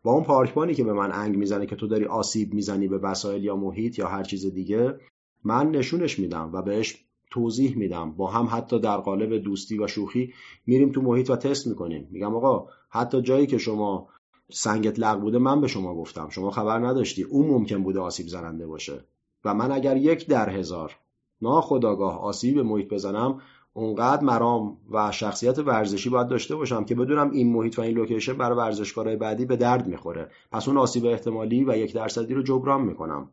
[0.07, 3.43] با اون پارکبانی که به من انگ می‌زنه که تو داری آسیب می‌زنی به وسایل
[3.43, 4.99] یا محیط یا هر چیز دیگه
[5.43, 8.11] من نشونش میدم و بهش توضیح میدم.
[8.11, 10.33] با هم حتی در قالب دوستی و شوخی
[10.65, 12.07] میریم تو محیط و تست می‌کنیم.
[12.11, 14.07] میگم آقا حتی جایی که شما
[14.51, 16.29] سنگت لغ بوده من به شما گفتم.
[16.29, 17.23] شما خبر نداشتی.
[17.23, 19.05] اون ممکن بوده آسیب زننده باشه.
[19.45, 20.95] و من اگر یک در هزار
[21.41, 23.41] ناخداگاه آسیب به محیط بزنم
[23.77, 28.33] اونقدر مرام و شخصیت ورزشی باید داشته باشم که بدونم این محیط و این لوکیشن
[28.33, 30.31] برای ورزشکارهای بعدی به درد می‌خوره.
[30.51, 33.29] پس اون آسیب احتمالی و یک درصدی رو جبران می‌کنم.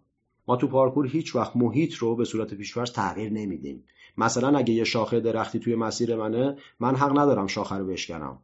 [0.48, 3.84] ما تو پارکور هیچ وقت محیط رو به صورت پیشفرض تغییر نمیدیم.
[4.18, 8.38] مثلا اگه یه شاخه درختی توی مسیر منه من حق ندارم شاخه رو بشکنم.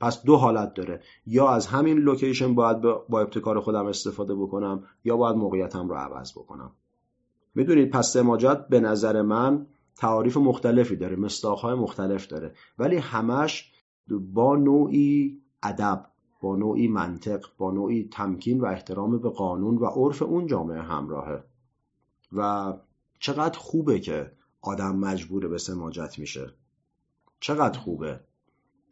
[0.00, 1.00] پس دو حالت داره.
[1.26, 6.32] یا از همین لوکیشن باید با ابتکار خودم استفاده بکنم یا باید موقعیتم رو عوض
[6.32, 6.70] بکنم.
[7.54, 9.66] می‌دونید پس سماجت به نظر من
[9.96, 12.54] تعاریف مختلفی داره مستاخهای مختلف داره.
[12.78, 13.72] ولی همش
[14.08, 16.06] با نوعی ادب
[16.40, 21.44] با نوعی منطق با نوعی تمکین و احترام به قانون و عرف اون جامعه همراهه.
[22.32, 22.72] و
[23.18, 26.54] چقدر خوبه که آدم مجبور به سماجت میشه.
[27.40, 28.20] چقدر خوبه.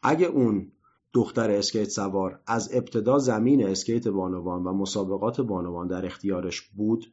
[0.03, 0.73] اگه اون
[1.13, 7.13] دختر اسکیت سوار از ابتدا زمین اسکیت بانوان و مسابقات بانوان در اختیارش بود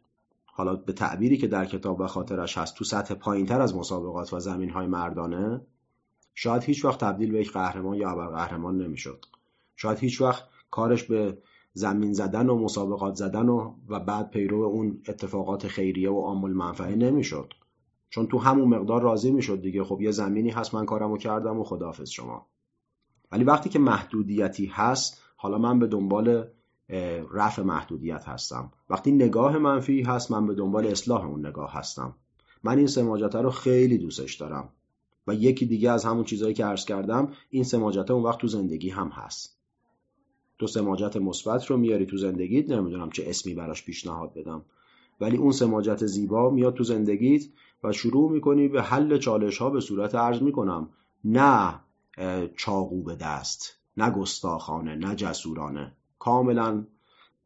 [0.57, 4.39] حالا به تعبیری که در کتاب و خاطرش هست تو سطح پایینتر از مسابقات و
[4.39, 5.61] زمین های مردانه
[6.33, 9.25] شاید هیچ وقت تبدیل به یک قهرمان یا قهرمان نمی‌شد.
[9.75, 11.37] شاید هیچ وقت کارش به
[11.73, 17.53] زمین زدن و مسابقات زدن و, و بعد پیرو اون اتفاقات خیریه و عام‌المنفعه نمی‌شد.
[18.09, 19.83] چون تو همون مقدار راضی می‌شد دیگه.
[19.83, 22.47] خب یه زمینی هست من کارمو کردم و خداحافظ شما.
[23.31, 26.47] ولی وقتی که محدودیتی هست حالا من به دنبال
[27.33, 28.71] رفع محدودیت هستم.
[28.89, 32.15] وقتی نگاه منفی هست من به دنبال اصلاح اون نگاه هستم.
[32.63, 34.69] من این سماجته رو خیلی دوستش دارم.
[35.27, 38.89] و یکی دیگه از همون چیزهایی که عرض کردم این سماجته اون وقت تو زندگی
[38.89, 39.57] هم هست.
[40.59, 44.65] تو سماجت مثبت رو میاری تو زندگیت نمی‌دونم چه اسمی براش پیشنهاد بدم.
[45.21, 47.45] ولی اون سماجت زیبا میاد تو زندگیت
[47.83, 50.89] و شروع می‌کنی به حل چالش ها به صورت عرض می‌کنم.
[51.23, 51.79] نه
[52.57, 55.91] چاقو به دست نه گستاخانه نه جسورانه.
[56.25, 56.85] کاملا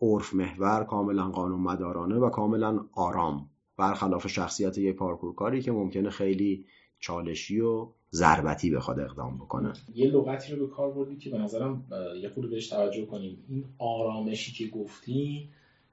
[0.01, 6.65] عرف محور کاملا قانون مدارانه و کاملا آرام برخلاف شخصیت یک پارکورکاری که ممکنه خیلی
[6.99, 9.73] چالشی و ضربتی بخواد اقدام بکنه.
[9.95, 11.85] یه لغتی رو به کار بردی که به نظرم
[12.21, 13.43] یه خورده بهش توجه کنیم.
[13.49, 15.49] این آرامشی که گفتی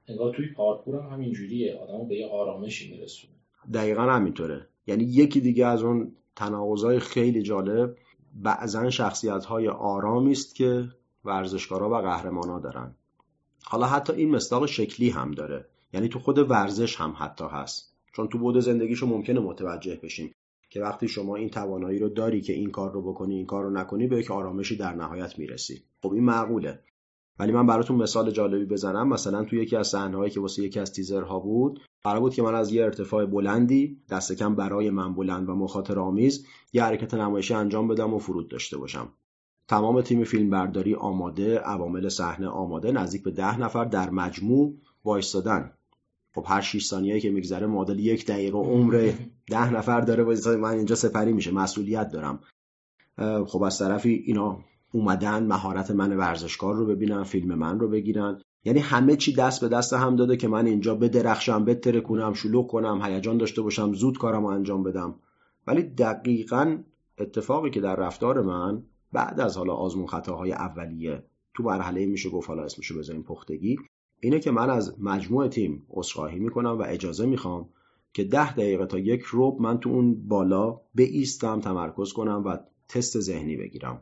[0.07, 1.75] انگار توی پارکور هم همینجوریه.
[1.75, 3.33] آدمو به یه آرامشی میرسونه.
[3.73, 4.67] دقیقا همینطوره.
[4.87, 7.97] یعنی یکی دیگه از اون تناقضای خیلی جالب
[8.35, 10.89] بعضا شخصیت های آرامی است که
[11.27, 12.95] ورزشکارا و قهرمانا دارن.
[13.63, 15.65] حالا حتی این مصداق شکلی هم داره.
[15.93, 17.93] یعنی تو خود ورزش هم حتی هست.
[18.13, 20.31] چون تو بود زندگیشو ممکنه متوجه بشین
[20.69, 23.69] که وقتی شما این توانایی رو داری که این کار رو بکنی این کار رو
[23.69, 25.83] نکنی به یک آرامشی در نهایت می‌رسی.
[26.01, 26.79] خب این معقوله.
[27.39, 29.07] ولی من براتون مثال جالبی بزنم.
[29.07, 32.55] مثلا تو یکی از صحنه‌هایی که واسه یکی از تیزرها بود قرار بود که من
[32.55, 37.53] از یه ارتفاع بلندی دست کم برای من بلند و مخاطر آمیز یه حرکت نمایشی
[37.53, 39.13] انجام بدم و فرود داشته باشم.
[39.67, 44.73] تمام تیم فیلمبرداری آماده عوامل صحنه آماده نزدیک به ده نفر در مجموع
[45.05, 45.71] وایستادن.
[46.35, 49.11] خب هر 6 ثانیه که میگذره معادل یک دقیقه عمر
[49.47, 50.23] ده نفر داره
[50.55, 52.39] من اینجا سپری میشه مسئولیت دارم.
[53.47, 54.59] خب از طرفی اینا
[54.91, 58.41] اومدن مهارت من ورزشکار رو ببینن فیلم من رو بگیرن.
[58.65, 62.67] یعنی همه چی دست به دست هم داده که من اینجا بدرخشم بتره کنم شلوغ
[62.67, 65.15] کنم هیجان داشته باشم زود کارم رو انجام بدم.
[65.67, 66.77] ولی دقیقا
[67.17, 68.83] اتفاقی که در رفتار من
[69.17, 73.79] بعد از حالا آزمون خطاهای اولیه تو مرحله میشه گفت حالا اسمشو بذاریم پختگی.
[74.19, 77.69] اینه که من از مجموع تیم عذرخواهی می‌کنم و اجازه می‌خوام
[78.13, 82.57] که ده دقیقه تا یک روب من تو اون بالا ایستم تمرکز کنم و
[82.87, 84.01] تست ذهنی بگیرم.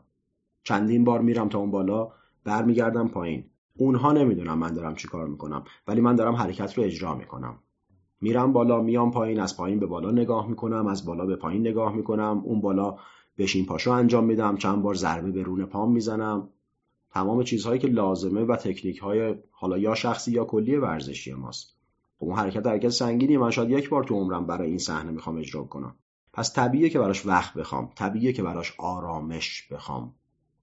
[0.64, 2.12] چندین بار میرم تا اون بالا
[2.44, 3.44] برمیگردم پایین.
[3.78, 7.58] اونها نمی‌دونم من دارم چی کار می‌کنم ولی من دارم حرکت رو اجرا می‌کنم.
[8.20, 11.96] میرم بالا میام پایین از پایین به بالا نگاه می‌کنم از بالا به پایین نگاه
[11.96, 12.42] می‌کنم.
[12.44, 12.96] اون بالا
[13.38, 16.48] بشین پاشو انجام میدم چند بار ضربه به رون پام می‌زنم.
[17.10, 21.76] تمام چیزهایی که لازمه و تکنیک های حالا یا شخصی یا کلی ورزشی ماست.
[22.18, 25.38] خب اون حرکت حرکت سنگینی من شاید یک بار تو عمرم برای این صحنه می‌خوام
[25.38, 25.94] اجرا کنم.
[26.32, 30.14] پس طبیعیه که براش وقت بخوام طبیعیه که براش آرامش بخوام.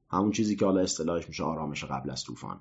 [0.09, 2.59] همون چیزی که حالا اصطلاحش میشه آرامش قبل از طوفان.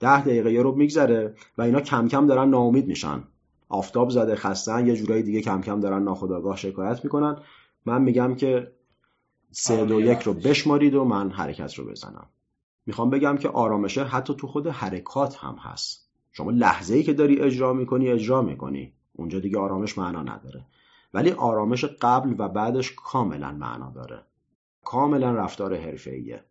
[0.00, 3.24] ده دقیقه یه رو میگذره و اینا کم کم دارن ناامید میشن.
[3.68, 7.36] آفتاب زده خستن یه جورایی دیگه کم کم دارن ناخداگاه شکایت می‌کنن.
[7.86, 8.72] من میگم که
[9.50, 12.26] سه دو یک رو بشمارید و من حرکت رو بزنم.
[12.86, 16.08] می‌خوام بگم که آرامشه حتی تو خود حرکات هم هست.
[16.32, 18.92] شما لحظه ای که داری اجرا می‌کنی اجرا می‌کنی.
[19.12, 20.66] اونجا دیگه آرامش معنا نداره.
[21.14, 24.22] ولی آرامش قبل و بعدش کاملا معنا داره.
[24.84, 26.44] کاملا رفتار حرفه‌ایه.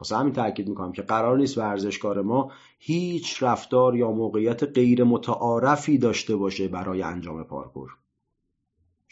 [0.00, 5.98] واسه همین تاکید می‌کنم که قرار نیست ورزشکار ما هیچ رفتار یا موقعیت غیر متعارفی
[5.98, 7.96] داشته باشه برای انجام پارکور.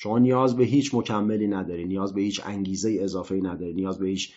[0.01, 4.33] شما نیاز به هیچ مکملی نداری نیاز به هیچ انگیزه اضافه نداری نیاز به هیچ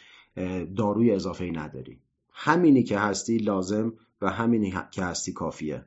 [0.75, 1.99] داروی اضافه نداری.
[2.31, 5.85] همینی که هستی لازم و همینی که هستی کافیه.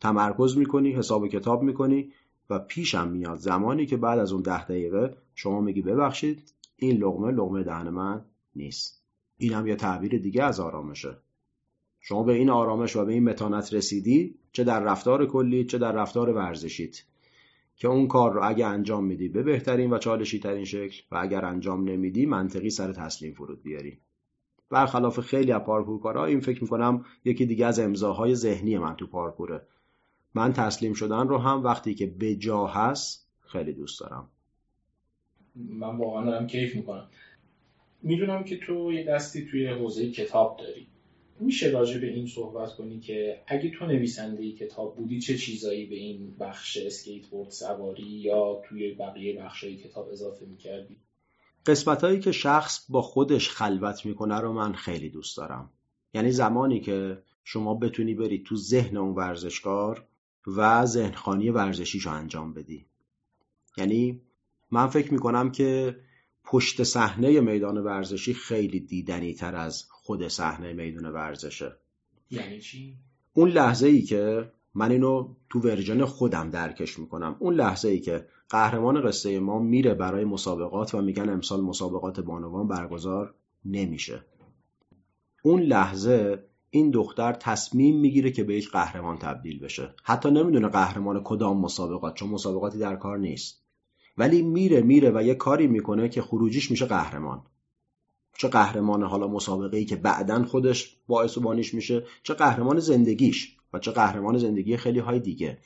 [0.00, 2.12] تمرکز می‌کنی حساب کتاب می‌کنی
[2.50, 7.32] و پیشم میاد زمانی که بعد از اون ده دقیقه شما میگی ببخشید این لغمه
[7.32, 8.24] لغمه دهن من
[8.56, 9.02] نیست.
[9.38, 11.16] این هم یه تعبیر دیگه از آرامشه.
[12.00, 15.92] شما به این آرامش و به این متانت رسیدی چه در رفتار کلی چه در
[15.92, 17.02] رفتار ورزشیت.
[17.78, 21.44] که اون کار رو اگه انجام میدی به بهترین و چالشی ترین شکل و اگر
[21.44, 23.98] انجام نمیدی منطقی سر تسلیم فرود بیاری.
[24.70, 29.62] برخلاف خیلی از پارکورکارا این فکر می‌کنم یکی دیگه از امضاهای ذهنی من تو پارکوره.
[30.34, 34.28] من تسلیم شدن رو هم وقتی که به جا هست خیلی دوست دارم.
[35.56, 37.08] من واقعا دارم کیف می‌کنم.
[38.02, 40.87] می‌دونم که تو یه دستی توی حوزه کتاب داری.
[41.40, 45.96] میشه راجع به این صحبت کنی که اگه تو نویسنده کتاب بودی چه چیزایی به
[45.96, 50.96] این بخش اسکیت بورد سواری یا توی بقیه بخشای کتاب اضافه می‌کردی؟
[51.66, 55.70] قسمت هایی که شخص با خودش خلوت می‌کنه رو من خیلی دوست دارم.
[56.14, 60.04] یعنی زمانی که شما بتونی بری تو ذهن اون ورزشکار
[60.46, 62.86] و ذهنخانی ورزشیش رو انجام بدی.
[63.76, 64.20] یعنی
[64.70, 65.96] من فکر می‌کنم که
[66.44, 71.72] پشت صحنه میدان ورزشی خیلی دیدنی تر از خود صحنه میدان ورزشه.
[72.30, 72.94] یعنی چی؟
[73.34, 78.26] اون لحظه ای که من اینو تو ورژن خودم درکش می‌کنم اون لحظه ای که
[78.50, 83.34] قهرمان قصه ما میره برای مسابقات و میگن امسال مسابقات بانوان برگزار
[83.64, 84.24] نمیشه.
[85.42, 89.94] اون لحظه این دختر تصمیم می‌گیره که به یک قهرمان تبدیل بشه.
[90.02, 93.62] حتی نمی‌دونه قهرمان کدام مسابقات چون مسابقاتی در کار نیست.
[94.18, 97.42] ولی میره میره و یه کاری می‌کنه که خروجیش میشه قهرمان.
[98.38, 103.56] چه قهرمان حالا مسابقه ای که بعدا خودش باعث و بانیش میشه چه قهرمان زندگیش
[103.72, 105.58] و چه قهرمان زندگی خیلی های دیگه.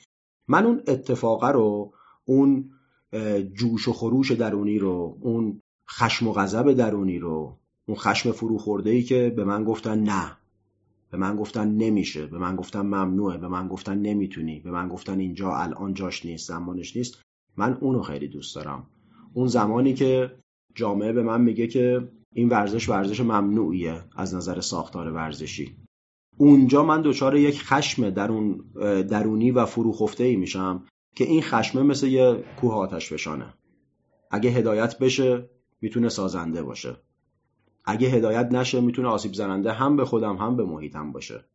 [0.47, 1.93] من اون اتفاقه رو
[2.25, 2.69] اون
[3.53, 8.89] جوش و خروش درونی رو اون خشم و غضب درونی رو اون خشم فرو خورده
[8.89, 10.37] ای که به من گفتن نه
[11.11, 15.19] به من گفتن نمیشه به من گفتن ممنوعه به من گفتن نمی‌تونی به من گفتن
[15.19, 17.21] اینجا الان جاش نیست زمانش نیست
[17.57, 18.87] من اونو خیلی دوست دارم.
[19.33, 20.31] اون زمانی که
[20.75, 25.77] جامعه به من میگه که این ورزش ورزش ممنوعیه از نظر ساختار ورزشی.
[26.37, 28.65] اونجا من دچار یک خشم درون
[29.09, 33.53] درونی و فروخفته ای میشم که این خشمه مثل یه کوه آتش بشانه
[34.31, 35.49] اگه هدایت بشه
[35.81, 36.95] می‌تونه سازنده باشه.
[37.85, 41.45] اگه هدایت نشه می‌تونه آسیب زننده هم به خودم هم به محیطم باشه.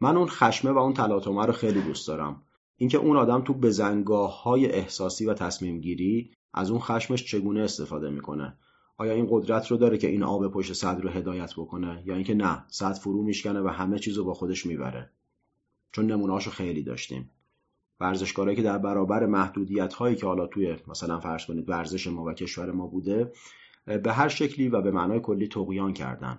[0.00, 2.42] من اون خشمه و اون تلاطمه رو خیلی دوست دارم.
[2.76, 8.10] اینکه اون آدم تو بزنگاه های احساسی و تصمیم گیری از اون خشمش چگونه استفاده
[8.10, 8.58] می‌کنه.
[9.00, 12.34] آیا این قدرت رو داره که این آب پشت صد رو هدایت بکنه؟ یا اینکه
[12.34, 15.10] نه صد فرو میشکنه و همه چیز رو با خودش می‌بره.
[15.92, 17.30] چون نمونهاشو خیلی داشتیم.
[18.00, 22.32] ورزشکارایی که در برابر محدودیت هایی که حالا توی مثلا فرض کنید ورزش ما و
[22.32, 23.32] کشور ما بوده
[23.84, 26.38] به هر شکلی و به معنای کلی تقیان کردن.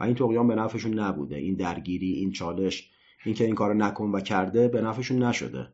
[0.00, 1.36] و این تقیان به نفعشون نبوده.
[1.36, 2.90] این درگیری این چالش
[3.24, 5.72] اینکه این کارو نکن و کرده به نفعشون نشده.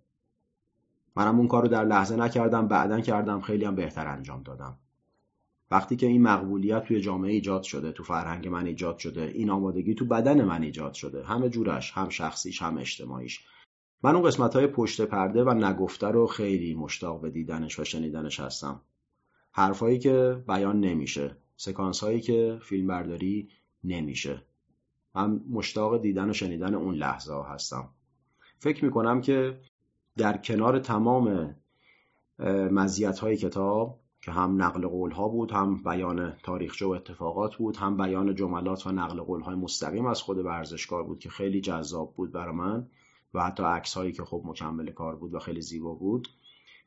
[1.17, 4.79] منم اون کارو در لحظه نکردم بعدا کردم خیلی هم بهتر انجام دادم.
[5.71, 9.95] وقتی که این مقبولیت توی جامعه ایجاد شده تو فرهنگ من ایجاد شده این آمادگی
[9.95, 13.41] تو بدن من ایجاد شده همه جورش هم شخصیش هم اجتماعیش.
[14.03, 18.41] من اون قسمت های پشت پرده و نگفته رو خیلی مشتاق به دیدنش و شنیدنش
[18.41, 18.81] هستم.
[19.53, 21.37] حرفایی که بیان نمیشه.
[21.57, 23.49] سکانس هایی که فیلم برداری
[23.85, 24.43] نمیشه.
[25.15, 27.89] هم مشتاق دیدن و شنیدن اون لحظه ها هستم.
[28.59, 29.61] فکر می‌کنم که
[30.17, 31.55] در کنار تمام
[32.71, 37.77] مزیت های کتاب که هم نقل قول ها بود هم بیان تاریخچه و اتفاقات بود
[37.77, 42.15] هم بیان جملات و نقل قول های مستقیم از خود ورزشکار بود که خیلی جذاب
[42.15, 42.87] بود برای من
[43.35, 46.29] و حتی عکس هایی که خب مکمل کار بود و خیلی زیبا بود.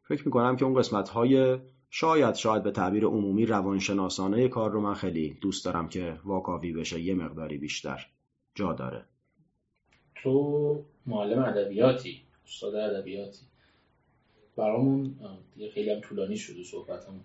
[0.08, 1.60] فکر می‌کنم که اون قسمت های
[1.90, 7.02] شاید شاید به تعبیر عمومی روانشناسانه کار رو من خیلی دوست دارم که واکاوی بشه
[7.02, 8.08] یه مقداری بیشتر
[8.56, 9.06] جا داره.
[10.16, 13.51] تو معلم ادبیاتی استاد ادبیاتی.
[14.58, 15.16] برامون
[15.56, 17.22] دیگه خیلی هم طولانی شده صحبتمون.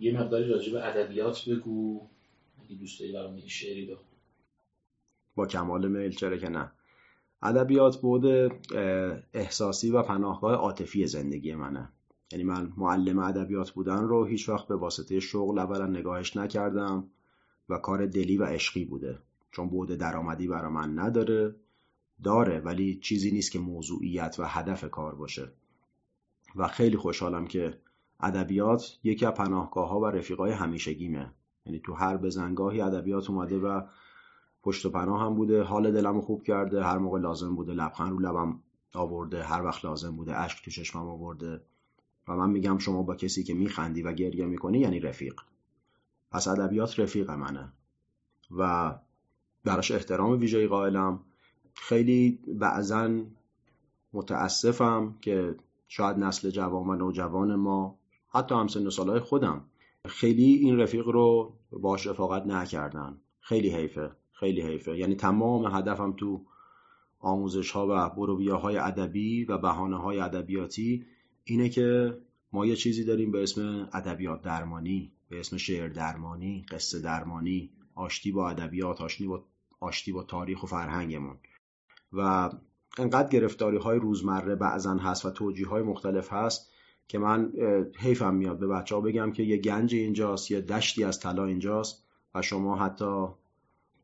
[0.00, 2.08] یه مقداری راجع به ادبیات بگو.
[2.64, 4.06] اگه دوست داری برامون یه شعری بخون.
[5.34, 6.72] با کمال میل چرا که نه.
[7.42, 8.52] ادبیات بود
[9.34, 11.88] احساسی و پناهگاه عاطفی زندگی منه.
[12.32, 17.08] یعنی من معلم ادبیات بودن رو هیچ وقت به واسطه شغل اولا نگاهش نکردم
[17.68, 19.18] و کار دلی و عشقی بوده.
[19.52, 21.54] چون بود درآمدی برا من نداره
[22.24, 25.52] داره ولی چیزی نیست که موضوعیت و هدف کار باشه.
[26.56, 27.78] و خیلی خوشحالم که
[28.20, 31.30] ادبیات یکی از پناهگاه ها و رفیقای همیشگیمه.
[31.66, 33.80] یعنی تو هر بزنگاهی ادبیات اومده و
[34.62, 38.18] پشت و پناه هم بوده حال دلم خوب کرده هر موقع لازم بوده لبخند رو
[38.18, 38.60] لبم
[38.94, 41.60] آورده هر وقت لازم بوده اشک تو چشمم آورده
[42.28, 45.40] و من میگم شما با کسی که میخندی و گریه می‌کنی یعنی رفیق.
[46.30, 47.72] پس ادبیات رفیق منه
[48.50, 48.94] و
[49.64, 51.20] براش احترام ویژه‌ای قائلم.
[51.74, 53.20] خیلی بعضا
[54.12, 55.56] متاسفم که
[55.88, 59.64] شاید نسل جوان و نوجوان ما حتی همسن سالهای خودم
[60.08, 63.20] خیلی این رفیق رو باش رفاقت نکردن.
[63.40, 64.98] خیلی حیفه خیلی حیفه.
[64.98, 66.44] یعنی تمام هدفم تو
[67.18, 71.06] آموزش ها و بروبیه های ادبی و بهانه های ادبیاتی
[71.44, 72.18] اینه که
[72.52, 78.32] ما یه چیزی داریم به اسم ادبیات درمانی به اسم شعر درمانی قصه درمانی آشتی
[78.32, 79.44] با ادبیات آشتی با
[79.80, 81.36] آشتی با تاریخ و فرهنگمون.
[82.12, 82.50] و
[82.98, 86.70] انقدر گرفتاری های روزمره بعضا هست و توجیه های مختلف هست
[87.08, 87.52] که من
[87.98, 92.04] حیفم میاد به بچه ها بگم که یه گنج اینجاست یه دشتی از طلا اینجاست
[92.34, 93.26] و شما حتی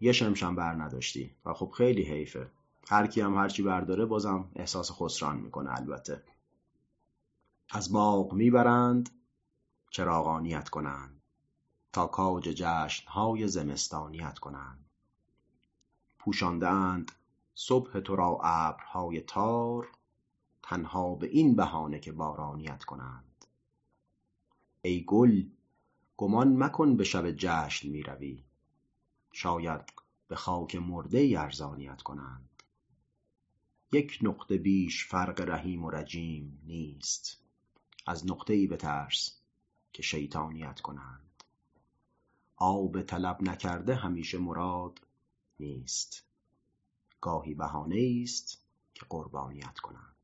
[0.01, 2.51] یه شمشم بر نداشتی و خب خیلی حیفه.
[2.89, 6.23] هر کی هم هرچی برداره بازم احساس خسران می‌کنه البته.
[7.71, 9.11] از باغ می‌برند
[9.91, 11.23] چراغانیت کنند.
[11.93, 14.85] تا کاج جشن های زمستانیت کنند.
[16.19, 17.13] پوشاندهاند
[17.55, 19.89] صبح تو را ابرهای تار
[20.63, 23.45] تنها به این بهانه که بارانیت کنند.
[24.83, 25.45] ای گل
[26.17, 28.45] گمان مکن به شب جشن می روی.
[29.33, 29.81] شاید
[30.29, 32.63] به خاک مرده ارزانیت کنند.
[33.93, 37.43] یک نقطه بیش فرق رحیم و رجیم نیست.
[38.07, 39.41] از نقطه ای بترس
[39.93, 41.45] که شیطانیت کنند.
[42.57, 45.01] آب طلب نکرده همیشه مراد
[45.61, 46.32] نیست.
[47.23, 48.65] گاهی بهانه‌ای است
[48.95, 50.17] که قربانیت کنند.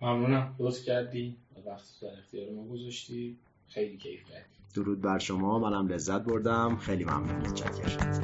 [0.00, 0.56] ممنونم.
[0.58, 3.38] لطف کردی و وقت در اختیار ما گذاشتی.
[3.68, 5.58] خیلی کیف کردی درود بر شما.
[5.58, 6.76] منم لذت بردم.
[6.76, 7.36] خیلی ممنون.
[7.36, 8.16] متشکرم.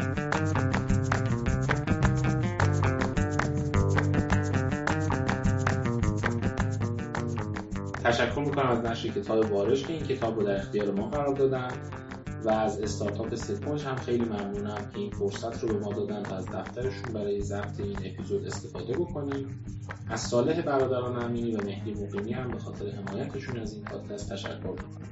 [8.05, 12.02] تشکر می‌کنم از نشر کتاب بارش که این کتاب رو در اختیار ما قرار دادن.
[12.45, 16.47] و از استارتاپ Setpoint هم خیلی ممنونم که این فرصت رو به ما دادن از
[16.47, 19.64] دفترشون برای ضبط این اپیزود استفاده بکنیم.
[20.09, 24.70] از صالح برادران امینی و مهدی مقیمی هم به خاطر حمایتشون از این پادکست تشکر
[24.70, 25.09] می‌کنم.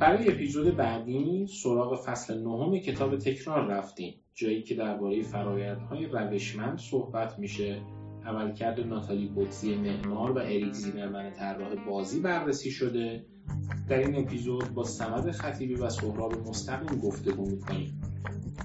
[0.00, 7.38] برای اپیزود بعدی سراغ فصل نهم کتاب تکرار رفتیم جایی که درباره فرایندهای روشمند صحبت
[7.38, 7.82] میشه.
[8.26, 13.24] عملکرد ناتالی بوتزی معمار و اریک زیمرمن طراح بازی بررسی شده.
[13.88, 18.00] در این اپیزود با سمد خطیبی و سهراب مستقیم گفتگو می‌کنیم.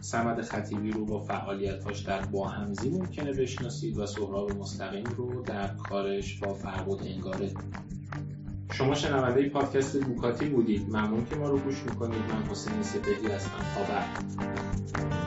[0.01, 5.67] سمد خطیبی رو با فعالیتاش در با همزی ممکنه بشناسید و سهراب مستقیم رو در
[5.67, 7.51] کارش با فربود انگاره.
[8.71, 10.89] شما شنونده پادکست بوکاتی بودید.
[10.89, 12.21] ممنون که ما رو گوش می‌کنید.
[12.29, 13.57] من حسین سپهری هستم.
[13.75, 15.20] تا بعد.